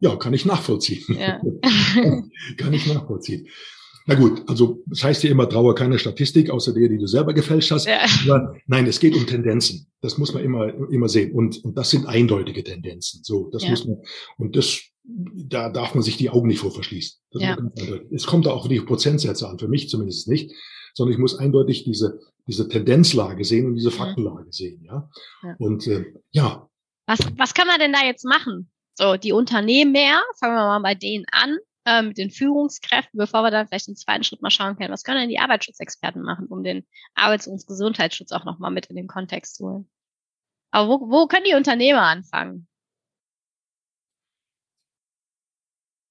[0.00, 1.04] Ja, kann ich nachvollziehen.
[1.08, 1.40] Ja.
[2.56, 3.48] kann ich nachvollziehen.
[4.06, 7.32] Na gut, also das heißt ja immer, traue keine Statistik, außer der, die du selber
[7.34, 7.86] gefälscht hast.
[7.86, 8.04] Ja.
[8.24, 9.86] Aber nein, es geht um Tendenzen.
[10.00, 11.32] Das muss man immer, immer sehen.
[11.32, 13.22] Und, und das sind eindeutige Tendenzen.
[13.22, 13.70] So, das ja.
[13.70, 13.98] muss man,
[14.38, 17.20] und das, da darf man sich die Augen nicht vor verschließen.
[17.32, 17.56] Ja.
[18.10, 20.52] Es kommt da auch die Prozentsätze an, für mich zumindest nicht,
[20.94, 25.08] sondern ich muss eindeutig diese, diese Tendenzlage sehen und diese Faktenlage sehen, ja.
[25.42, 25.56] ja.
[25.58, 26.68] Und, äh, ja.
[27.06, 28.70] Was, was kann man denn da jetzt machen?
[28.94, 33.50] So, die Unternehmer, fangen wir mal bei denen an, äh, mit den Führungskräften, bevor wir
[33.50, 36.62] dann vielleicht im zweiten Schritt mal schauen können, was können denn die Arbeitsschutzexperten machen, um
[36.62, 39.90] den Arbeits- und Gesundheitsschutz auch nochmal mit in den Kontext zu holen.
[40.70, 42.66] Aber wo, wo können die Unternehmer anfangen?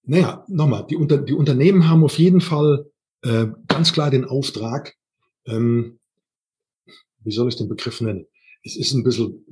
[0.03, 4.95] Naja, nochmal, die, Unter die Unternehmen haben auf jeden Fall äh, ganz klar den Auftrag,
[5.45, 5.99] ähm,
[7.19, 8.25] wie soll ich den Begriff nennen?
[8.63, 9.45] Es ist ein bisschen,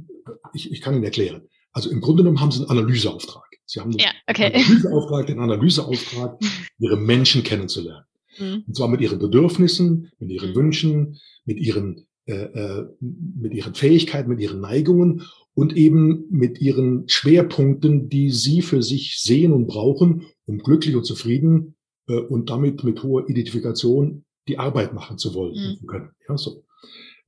[0.54, 1.48] ich, ich kann ihn erklären.
[1.72, 3.49] Also im Grunde genommen haben sie einen Analyseauftrag.
[3.70, 4.50] Sie haben ja, okay.
[4.52, 6.40] den Analyseauftrag, den Analyseauftrag,
[6.80, 8.04] ihre Menschen kennenzulernen.
[8.40, 8.64] Mhm.
[8.66, 10.56] Und zwar mit ihren Bedürfnissen, mit ihren mhm.
[10.56, 15.22] Wünschen, mit ihren, äh, äh, mit ihren Fähigkeiten, mit ihren Neigungen
[15.54, 21.04] und eben mit ihren Schwerpunkten, die sie für sich sehen und brauchen, um glücklich und
[21.04, 21.76] zufrieden
[22.08, 25.86] äh, und damit mit hoher Identifikation die Arbeit machen zu wollen mhm.
[25.86, 26.10] können.
[26.28, 26.66] Ja, so.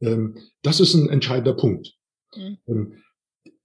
[0.01, 1.93] Ähm, das ist ein entscheidender Punkt.
[2.35, 2.57] Mhm.
[2.65, 2.93] Ähm,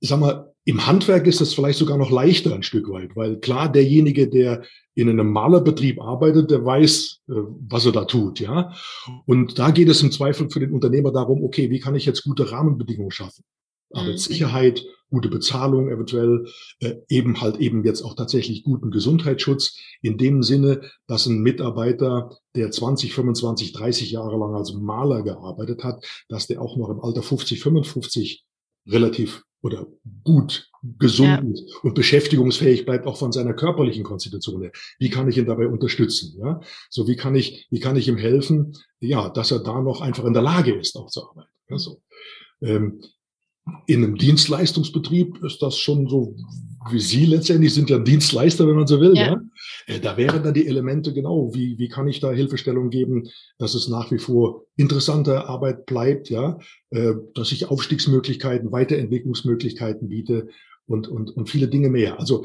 [0.00, 3.70] sag mal, im Handwerk ist das vielleicht sogar noch leichter ein Stück weit, weil klar,
[3.70, 7.35] derjenige, der in einem Malerbetrieb arbeitet, der weiß, äh,
[7.68, 8.74] was er da tut, ja.
[9.26, 12.24] Und da geht es im Zweifel für den Unternehmer darum, okay, wie kann ich jetzt
[12.24, 13.44] gute Rahmenbedingungen schaffen?
[13.92, 14.00] Mhm.
[14.00, 16.46] Arbeitssicherheit, gute Bezahlung eventuell,
[16.81, 22.37] äh, eben halt eben jetzt auch tatsächlich guten Gesundheitsschutz in dem Sinne, dass ein Mitarbeiter,
[22.57, 27.00] der 20, 25, 30 Jahre lang als Maler gearbeitet hat, dass der auch noch im
[27.00, 28.44] Alter 50, 55
[28.88, 29.87] relativ oder
[30.24, 31.79] gut gesund ja.
[31.83, 34.72] und beschäftigungsfähig bleibt auch von seiner körperlichen Konstitution her.
[34.98, 36.38] Wie kann ich ihn dabei unterstützen?
[36.38, 38.72] Ja, so wie kann ich, wie kann ich ihm helfen?
[39.00, 41.50] Ja, dass er da noch einfach in der Lage ist, auch zu arbeiten.
[41.68, 42.00] Ja, so.
[42.62, 43.02] Ähm,
[43.87, 46.37] in einem Dienstleistungsbetrieb ist das schon so,
[46.90, 49.16] wie Sie letztendlich sind ja Dienstleister, wenn man so will.
[49.16, 49.33] Ja.
[49.33, 49.40] ja?
[49.87, 53.75] Äh, da wären dann die Elemente genau, wie, wie kann ich da Hilfestellung geben, dass
[53.75, 56.59] es nach wie vor interessante Arbeit bleibt, ja,
[56.90, 60.49] äh, dass ich Aufstiegsmöglichkeiten, Weiterentwicklungsmöglichkeiten biete
[60.87, 62.18] und, und, und viele Dinge mehr.
[62.18, 62.44] Also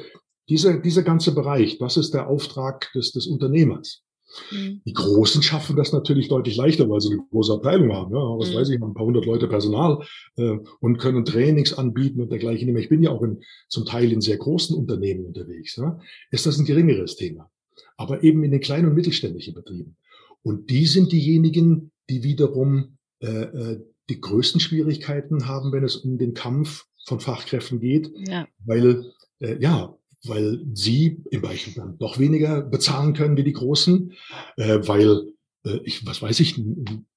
[0.49, 4.03] dieser, dieser ganze Bereich, das ist der Auftrag des, des Unternehmers.
[4.51, 4.81] Mhm.
[4.85, 8.13] Die Großen schaffen das natürlich deutlich leichter, weil sie eine große Abteilung haben.
[8.13, 8.55] Ja, was mhm.
[8.55, 10.03] weiß ich, ein paar hundert Leute Personal
[10.37, 12.75] äh, und können Trainings anbieten und dergleichen.
[12.77, 15.75] Ich bin ja auch in, zum Teil in sehr großen Unternehmen unterwegs.
[15.75, 15.99] Ja,
[16.31, 17.49] ist das ein geringeres Thema.
[17.97, 19.97] Aber eben in den kleinen und mittelständischen Betrieben.
[20.43, 26.17] Und die sind diejenigen, die wiederum äh, äh, die größten Schwierigkeiten haben, wenn es um
[26.17, 28.47] den Kampf von Fachkräften geht, ja.
[28.65, 34.13] weil äh, ja weil sie im Beispiel dann doch weniger bezahlen können wie die Großen,
[34.57, 35.33] äh, weil
[35.65, 36.61] äh, ich, was weiß ich,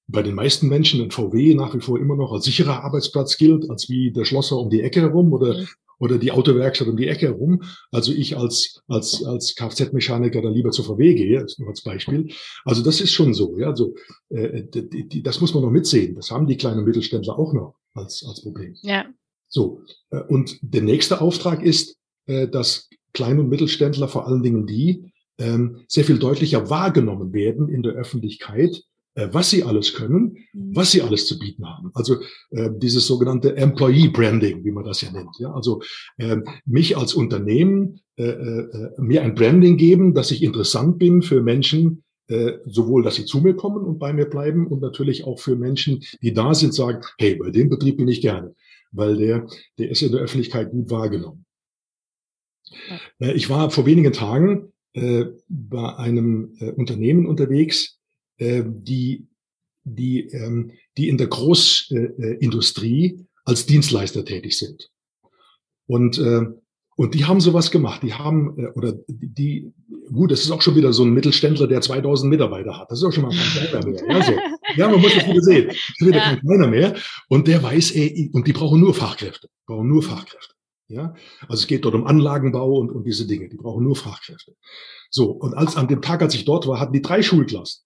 [0.07, 3.71] bei den meisten Menschen ein VW nach wie vor immer noch als sicherer Arbeitsplatz gilt,
[3.71, 5.67] als wie der Schlosser um die Ecke herum oder mhm.
[5.99, 7.63] oder die Autowerkstatt um die Ecke herum.
[7.91, 12.31] Also ich als als als Kfz-Mechaniker dann lieber zur VW gehe, nur als Beispiel.
[12.65, 13.57] Also das ist schon so.
[13.59, 13.95] Ja, also
[14.29, 16.15] äh, die, die, das muss man noch mitsehen.
[16.15, 18.77] Das haben die kleinen Mittelständler auch noch als als Problem.
[18.83, 19.07] Ja.
[19.49, 24.67] So äh, und der nächste Auftrag ist, äh, dass Klein- und Mittelständler, vor allen Dingen
[24.67, 28.83] die, ähm, sehr viel deutlicher wahrgenommen werden in der Öffentlichkeit,
[29.15, 30.77] äh, was sie alles können, mhm.
[30.77, 31.91] was sie alles zu bieten haben.
[31.95, 32.17] Also
[32.51, 35.37] äh, dieses sogenannte Employee Branding, wie man das ja nennt.
[35.39, 35.53] Ja?
[35.53, 35.83] Also
[36.19, 41.43] äh, mich als Unternehmen äh, äh, mir ein Branding geben, dass ich interessant bin für
[41.43, 45.41] Menschen, äh, sowohl, dass sie zu mir kommen und bei mir bleiben und natürlich auch
[45.41, 48.55] für Menschen, die da sind, sagen, hey, bei dem Betrieb bin ich gerne
[48.95, 49.47] weil der,
[49.79, 51.45] der ist in der Öffentlichkeit gut wahrgenommen.
[53.19, 53.29] Ja.
[53.29, 57.99] Äh, ich war vor wenigen Tagen äh, bei einem äh, Unternehmen unterwegs,
[58.39, 59.29] äh, die,
[59.85, 64.91] die, ähm, die in der Großindustrie äh, als Dienstleister tätig sind.
[65.87, 66.47] Und äh,
[66.97, 68.03] und die haben sowas gemacht.
[68.03, 69.73] Die haben, äh, oder die,
[70.13, 72.91] gut, das ist auch schon wieder so ein Mittelständler, der 2000 Mitarbeiter hat.
[72.91, 74.03] Das ist auch schon mal kein kleiner mehr.
[74.09, 74.33] Ja, so.
[74.77, 75.67] ja man muss das wieder sehen.
[75.69, 76.25] Das ist wieder ja.
[76.25, 76.95] kein kleiner mehr.
[77.29, 79.49] Und der weiß, ey, und die brauchen nur Fachkräfte.
[79.67, 80.54] Brauchen nur Fachkräfte.
[80.89, 81.15] Ja,
[81.49, 83.49] also es geht dort um Anlagenbau und, und diese Dinge.
[83.49, 84.55] Die brauchen nur Fachkräfte.
[85.11, 85.31] So.
[85.31, 87.85] Und als, an dem Tag, als ich dort war, hatten die drei Schulklassen.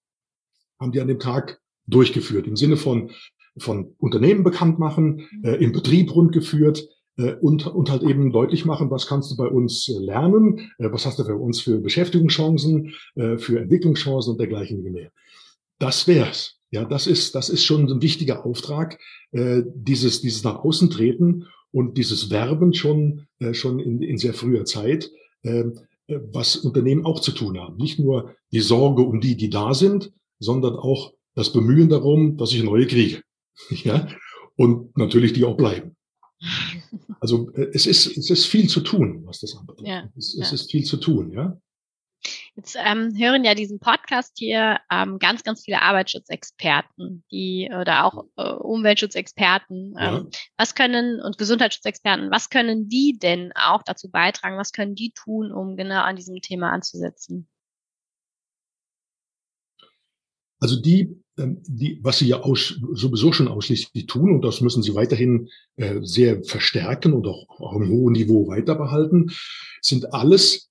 [0.80, 2.46] Haben die an dem Tag durchgeführt.
[2.46, 3.12] Im Sinne von,
[3.56, 8.64] von Unternehmen bekannt machen, äh, im Betrieb rund geführt, äh, und, und halt eben deutlich
[8.64, 11.78] machen, was kannst du bei uns äh, lernen, äh, was hast du für uns für
[11.78, 15.10] Beschäftigungschancen, für Entwicklungschancen und dergleichen mehr.
[15.78, 16.56] Das wär's.
[16.70, 18.98] Ja, das ist, das ist schon ein wichtiger Auftrag,
[19.32, 25.10] dieses, dieses nach außen treten und dieses Werben schon, schon in, in sehr früher Zeit,
[26.08, 27.76] was Unternehmen auch zu tun haben.
[27.76, 32.52] Nicht nur die Sorge um die, die da sind, sondern auch das Bemühen darum, dass
[32.52, 33.22] ich neue kriege.
[33.70, 34.06] Ja,
[34.54, 35.96] und natürlich die auch bleiben.
[37.20, 39.88] Also äh, es ist, es ist viel zu tun, was das anbetrifft.
[39.88, 40.42] Ja, es, ja.
[40.44, 41.60] es ist viel zu tun, ja.
[42.58, 48.24] Jetzt ähm, hören ja diesen Podcast hier ähm, ganz, ganz viele Arbeitsschutzexperten, die oder auch
[48.36, 49.94] äh, Umweltschutzexperten.
[49.96, 50.26] Ähm, ja.
[50.56, 54.58] Was können und Gesundheitsschutzexperten, was können die denn auch dazu beitragen?
[54.58, 57.46] Was können die tun, um genau an diesem Thema anzusetzen?
[60.58, 64.82] Also die, ähm, die, was sie ja aus, sowieso schon ausschließlich tun, und das müssen
[64.82, 69.30] sie weiterhin äh, sehr verstärken und auch auf einem hohen Niveau weiter behalten,
[69.80, 70.68] sind alles,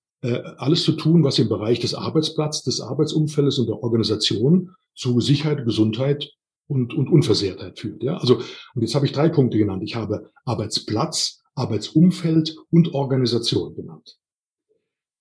[0.58, 5.66] alles zu tun, was im Bereich des Arbeitsplatzes, des Arbeitsumfeldes und der Organisation zu Sicherheit,
[5.66, 6.32] Gesundheit
[6.68, 8.04] und, und Unversehrtheit führt.
[8.04, 8.18] Ja?
[8.18, 9.84] Also, und jetzt habe ich drei Punkte genannt.
[9.84, 14.18] Ich habe Arbeitsplatz, Arbeitsumfeld und Organisation genannt.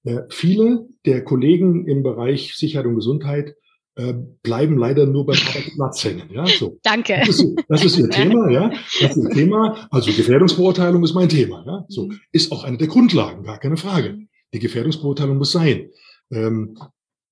[0.05, 3.55] Äh, viele der Kollegen im Bereich Sicherheit und Gesundheit
[3.97, 6.31] äh, bleiben leider nur beim Arbeitsplatz hängen.
[6.31, 6.79] Ja, so.
[6.83, 7.23] Danke.
[7.27, 8.71] Das ist, das ist ihr Thema, ja.
[9.01, 9.89] Das ist ihr Thema.
[9.91, 11.85] Also Gefährdungsbeurteilung ist mein Thema, ja.
[11.89, 12.21] So mhm.
[12.33, 14.19] ist auch eine der Grundlagen, gar keine Frage.
[14.57, 15.91] Die Gefährdungsbeurteilung muss sein.
[16.31, 16.79] Ähm,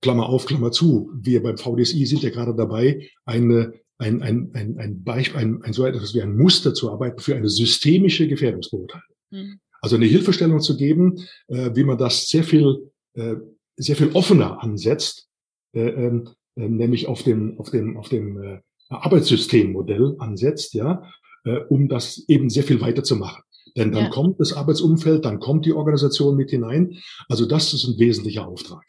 [0.03, 1.11] Klammer auf, Klammer zu.
[1.15, 5.73] Wir beim VDSI sind ja gerade dabei, eine ein, ein, ein, ein Beispiel, ein, ein
[5.73, 9.17] so etwas wie ein Muster zu arbeiten für eine systemische Gefährdungsbeurteilung.
[9.31, 9.61] Mhm.
[9.81, 13.37] Also eine Hilfestellung zu geben, äh, wie man das sehr viel, äh,
[13.77, 15.29] sehr viel offener ansetzt,
[15.73, 18.61] äh, ähm, äh, nämlich auf dem, auf dem, auf dem äh,
[18.91, 21.09] Arbeitssystemmodell ansetzt, ja,
[21.45, 23.43] äh, um das eben sehr viel weiter zu machen.
[23.77, 24.11] Denn dann ja.
[24.11, 26.99] kommt das Arbeitsumfeld, dann kommt die Organisation mit hinein.
[27.29, 28.83] Also das ist ein wesentlicher Auftrag.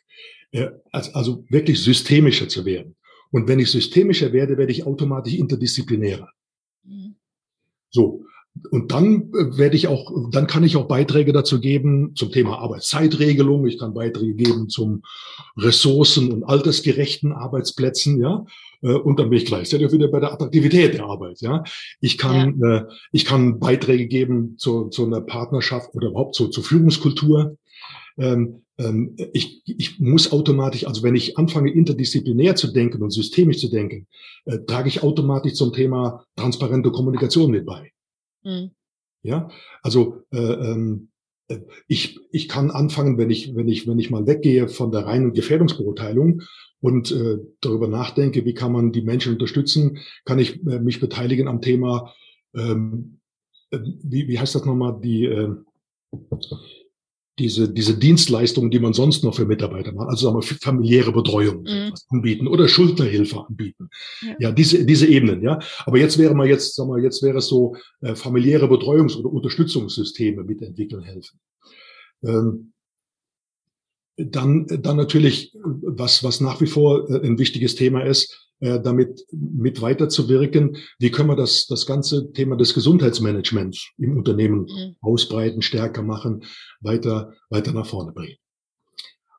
[0.51, 2.95] Äh, also, also wirklich systemischer zu werden.
[3.31, 6.29] Und wenn ich systemischer werde, werde ich automatisch interdisziplinärer.
[6.83, 7.15] Mhm.
[7.89, 8.23] So.
[8.71, 12.59] Und dann äh, werde ich auch, dann kann ich auch Beiträge dazu geben zum Thema
[12.59, 13.65] Arbeitszeitregelung.
[13.67, 15.03] Ich kann Beiträge geben zum
[15.57, 18.45] ressourcen- und altersgerechten Arbeitsplätzen, ja.
[18.81, 21.63] Äh, und dann bin ich gleichzeitig wieder bei der Attraktivität der Arbeit, ja.
[21.99, 22.77] Ich kann, ja.
[22.77, 27.57] Äh, ich kann Beiträge geben zu, zu einer Partnerschaft oder überhaupt zu, zur Führungskultur.
[28.17, 33.59] Ähm, ähm, ich, ich muss automatisch, also wenn ich anfange, interdisziplinär zu denken und systemisch
[33.59, 34.07] zu denken,
[34.67, 37.91] trage ich automatisch zum Thema transparente Kommunikation mit bei.
[38.45, 38.71] Mhm.
[39.23, 39.49] Ja,
[39.81, 41.09] also äh, ähm,
[41.47, 45.05] äh, ich, ich kann anfangen, wenn ich, wenn ich, wenn ich mal weggehe von der
[45.05, 46.43] reinen Gefährdungsbeurteilung
[46.79, 51.47] und äh, darüber nachdenke, wie kann man die Menschen unterstützen, kann ich äh, mich beteiligen
[51.47, 52.13] am Thema,
[52.53, 53.19] ähm,
[53.71, 55.49] äh, wie, wie heißt das nochmal, die äh,
[57.37, 61.63] diese, diese Dienstleistungen, die man sonst noch für Mitarbeiter macht, also sagen wir familiäre Betreuung
[61.63, 61.93] mhm.
[62.09, 63.89] anbieten oder Schuldnerhilfe anbieten.
[64.21, 64.35] Ja.
[64.39, 65.59] ja, diese, diese Ebenen, ja.
[65.85, 69.29] Aber jetzt wäre mal jetzt, sagen wir, jetzt wäre es so, äh, familiäre Betreuungs- oder
[69.29, 71.39] Unterstützungssysteme mitentwickeln helfen.
[72.23, 72.71] Ähm,
[74.17, 79.25] dann, dann natürlich, was, was nach wie vor äh, ein wichtiges Thema ist, äh, damit
[79.31, 80.77] mit weiterzuwirken.
[80.97, 84.95] Wie können wir das, das ganze Thema des Gesundheitsmanagements im Unternehmen mhm.
[85.01, 86.45] ausbreiten, stärker machen,
[86.79, 88.37] weiter, weiter nach vorne bringen?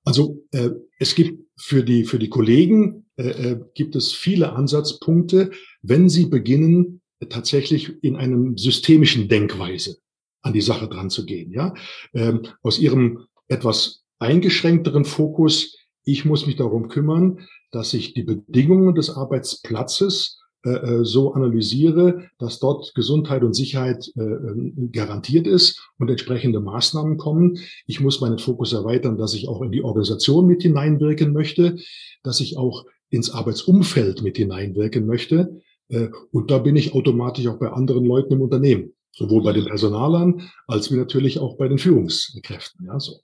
[0.05, 5.51] Also äh, es gibt für die, für die Kollegen äh, äh gibt es viele Ansatzpunkte,
[5.83, 9.97] wenn sie beginnen, tatsächlich in einem systemischen Denkweise
[10.43, 11.51] an die Sache dran zu gehen.
[11.51, 11.75] Ja?
[12.15, 15.77] Ähm, aus ihrem etwas eingeschränkteren Fokus,
[16.07, 17.41] ich muss mich darum kümmern,
[17.73, 24.11] dass ich die Bedingungen des Arbeitsplatzes äh, äh, so analysiere, dass dort Gesundheit und Sicherheit
[24.17, 27.59] äh, ähm, garantiert ist und entsprechende Maßnahmen kommen.
[27.87, 31.77] Ich muss meinen Fokus erweitern, dass ich auch in die Organisation mit hineinwirken möchte,
[32.23, 35.61] dass ich auch ins Arbeitsumfeld mit hineinwirken möchte.
[35.89, 38.93] Äh, und da bin ich automatisch auch bei anderen Leuten im Unternehmen.
[39.13, 42.87] Sowohl bei den Personalern als wie natürlich auch bei den Führungskräften.
[42.87, 43.21] Ja, so.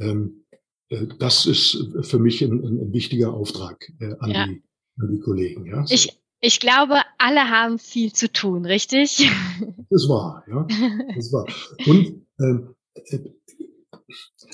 [0.00, 0.49] Ähm, äh,
[1.18, 4.46] das ist für mich ein, ein, wichtiger Auftrag äh, an, ja.
[4.46, 4.62] die,
[4.98, 5.66] an die Kollegen.
[5.66, 5.84] Ja.
[5.88, 9.30] Ich, ich glaube, alle haben viel zu tun, richtig?
[9.92, 10.66] Das war, ja.
[11.16, 11.46] Das war.
[11.84, 13.18] Und ähm, äh,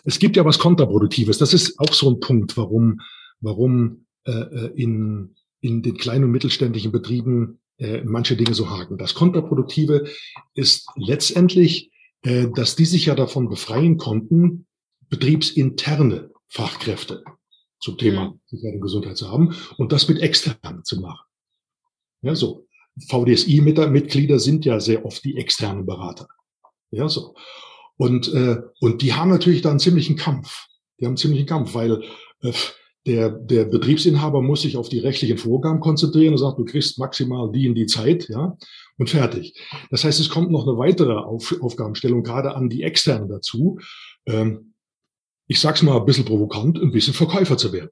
[0.05, 1.37] es gibt ja was Kontraproduktives.
[1.37, 3.01] Das ist auch so ein Punkt, warum,
[3.41, 8.99] warum äh, äh, in, in den kleinen und mittelständischen Betrieben äh, manche Dinge so haken.
[8.99, 10.07] Das Kontraproduktive
[10.55, 11.91] ist letztendlich,
[12.22, 14.66] äh, dass die sich ja davon befreien konnten,
[15.09, 17.24] betriebsinterne Fachkräfte
[17.80, 18.40] zum Thema mhm.
[18.46, 21.24] Sicherheit und Gesundheit zu haben und das mit externen zu machen.
[22.22, 22.66] Ja, so.
[23.09, 26.28] VDSI-Mitglieder sind ja sehr oft die externen Berater.
[26.90, 27.34] Ja, so.
[27.98, 30.66] Und, äh, und die haben natürlich da einen ziemlichen Kampf.
[30.98, 32.02] Die haben einen ziemlichen Kampf, weil
[32.40, 32.52] äh,
[33.07, 37.52] der, der Betriebsinhaber muss sich auf die rechtlichen Vorgaben konzentrieren und sagt, du kriegst maximal
[37.52, 38.57] die in die Zeit, ja,
[38.98, 39.54] und fertig.
[39.90, 43.78] Das heißt, es kommt noch eine weitere Auf, Aufgabenstellung gerade an die Externen dazu.
[44.26, 44.74] Ähm,
[45.47, 47.90] ich sag's mal ein bisschen provokant, ein bisschen Verkäufer zu werden.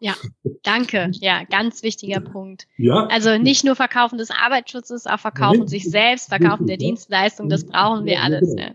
[0.00, 0.14] Ja,
[0.62, 1.10] danke.
[1.14, 2.68] Ja, ganz wichtiger Punkt.
[2.76, 3.06] Ja.
[3.06, 5.68] Also nicht nur Verkaufen des Arbeitsschutzes, auch Verkaufen Nein.
[5.68, 8.54] sich selbst, Verkaufen der Dienstleistung, das brauchen wir alles.
[8.56, 8.70] Ja.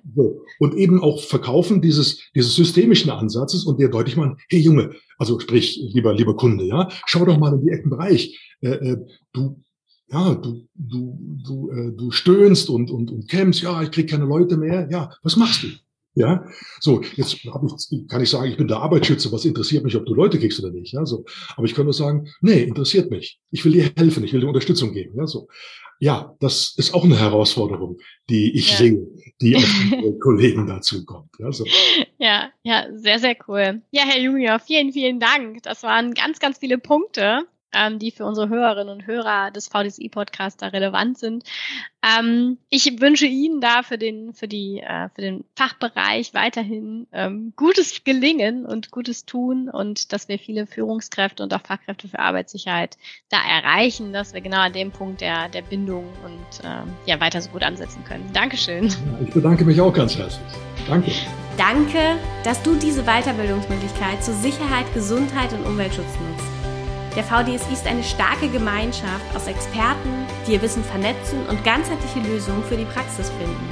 [0.59, 5.39] Und eben auch Verkaufen dieses, dieses systemischen Ansatzes und der deutlich machen, hey Junge, also
[5.39, 8.57] sprich, lieber, lieber Kunde, ja, schau doch mal in die Eckenbereich.
[8.61, 8.97] Äh, äh,
[9.31, 9.63] du,
[10.11, 14.25] ja, du, du, du, äh, du stöhnst und, und, und kämpfst, ja, ich krieg keine
[14.25, 14.89] Leute mehr.
[14.91, 15.67] Ja, was machst du?
[16.15, 16.45] Ja,
[16.79, 20.13] so, jetzt ich, kann ich sagen, ich bin der Arbeitsschütze, was interessiert mich, ob du
[20.13, 21.25] Leute kriegst oder nicht, ja, so.
[21.55, 23.39] Aber ich kann nur sagen, nee, interessiert mich.
[23.49, 25.47] Ich will dir helfen, ich will dir Unterstützung geben, ja, so.
[25.99, 27.97] Ja, das ist auch eine Herausforderung,
[28.29, 28.77] die ich ja.
[28.77, 29.07] sehe,
[29.41, 31.29] die auf die Kollegen dazu kommt.
[31.39, 31.65] Ja, so.
[32.17, 33.81] ja, ja, sehr, sehr cool.
[33.91, 35.63] Ja, Herr Junior, vielen, vielen Dank.
[35.63, 40.57] Das waren ganz, ganz viele Punkte ähm, die für unsere Hörerinnen und Hörer des VDSI-Podcasts
[40.57, 41.43] da relevant sind.
[42.03, 47.53] Ähm, ich wünsche Ihnen da für den, für die, äh, für den Fachbereich weiterhin ähm,
[47.55, 52.97] gutes Gelingen und gutes Tun und dass wir viele Führungskräfte und auch Fachkräfte für Arbeitssicherheit
[53.29, 57.41] da erreichen, dass wir genau an dem Punkt der, der Bindung und ähm, ja weiter
[57.41, 58.29] so gut ansetzen können.
[58.33, 58.93] Dankeschön.
[59.25, 60.43] Ich bedanke mich auch ganz herzlich.
[60.87, 61.11] Danke.
[61.57, 66.62] Danke, dass du diese Weiterbildungsmöglichkeit zur Sicherheit, Gesundheit und Umweltschutz nutzt.
[67.15, 72.63] Der VDSI ist eine starke Gemeinschaft aus Experten, die ihr Wissen vernetzen und ganzheitliche Lösungen
[72.63, 73.69] für die Praxis finden.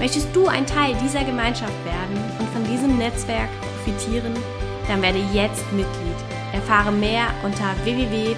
[0.00, 4.34] Möchtest du ein Teil dieser Gemeinschaft werden und von diesem Netzwerk profitieren?
[4.88, 6.16] Dann werde jetzt Mitglied.
[6.52, 8.36] Erfahre mehr unter www.vdsi.de.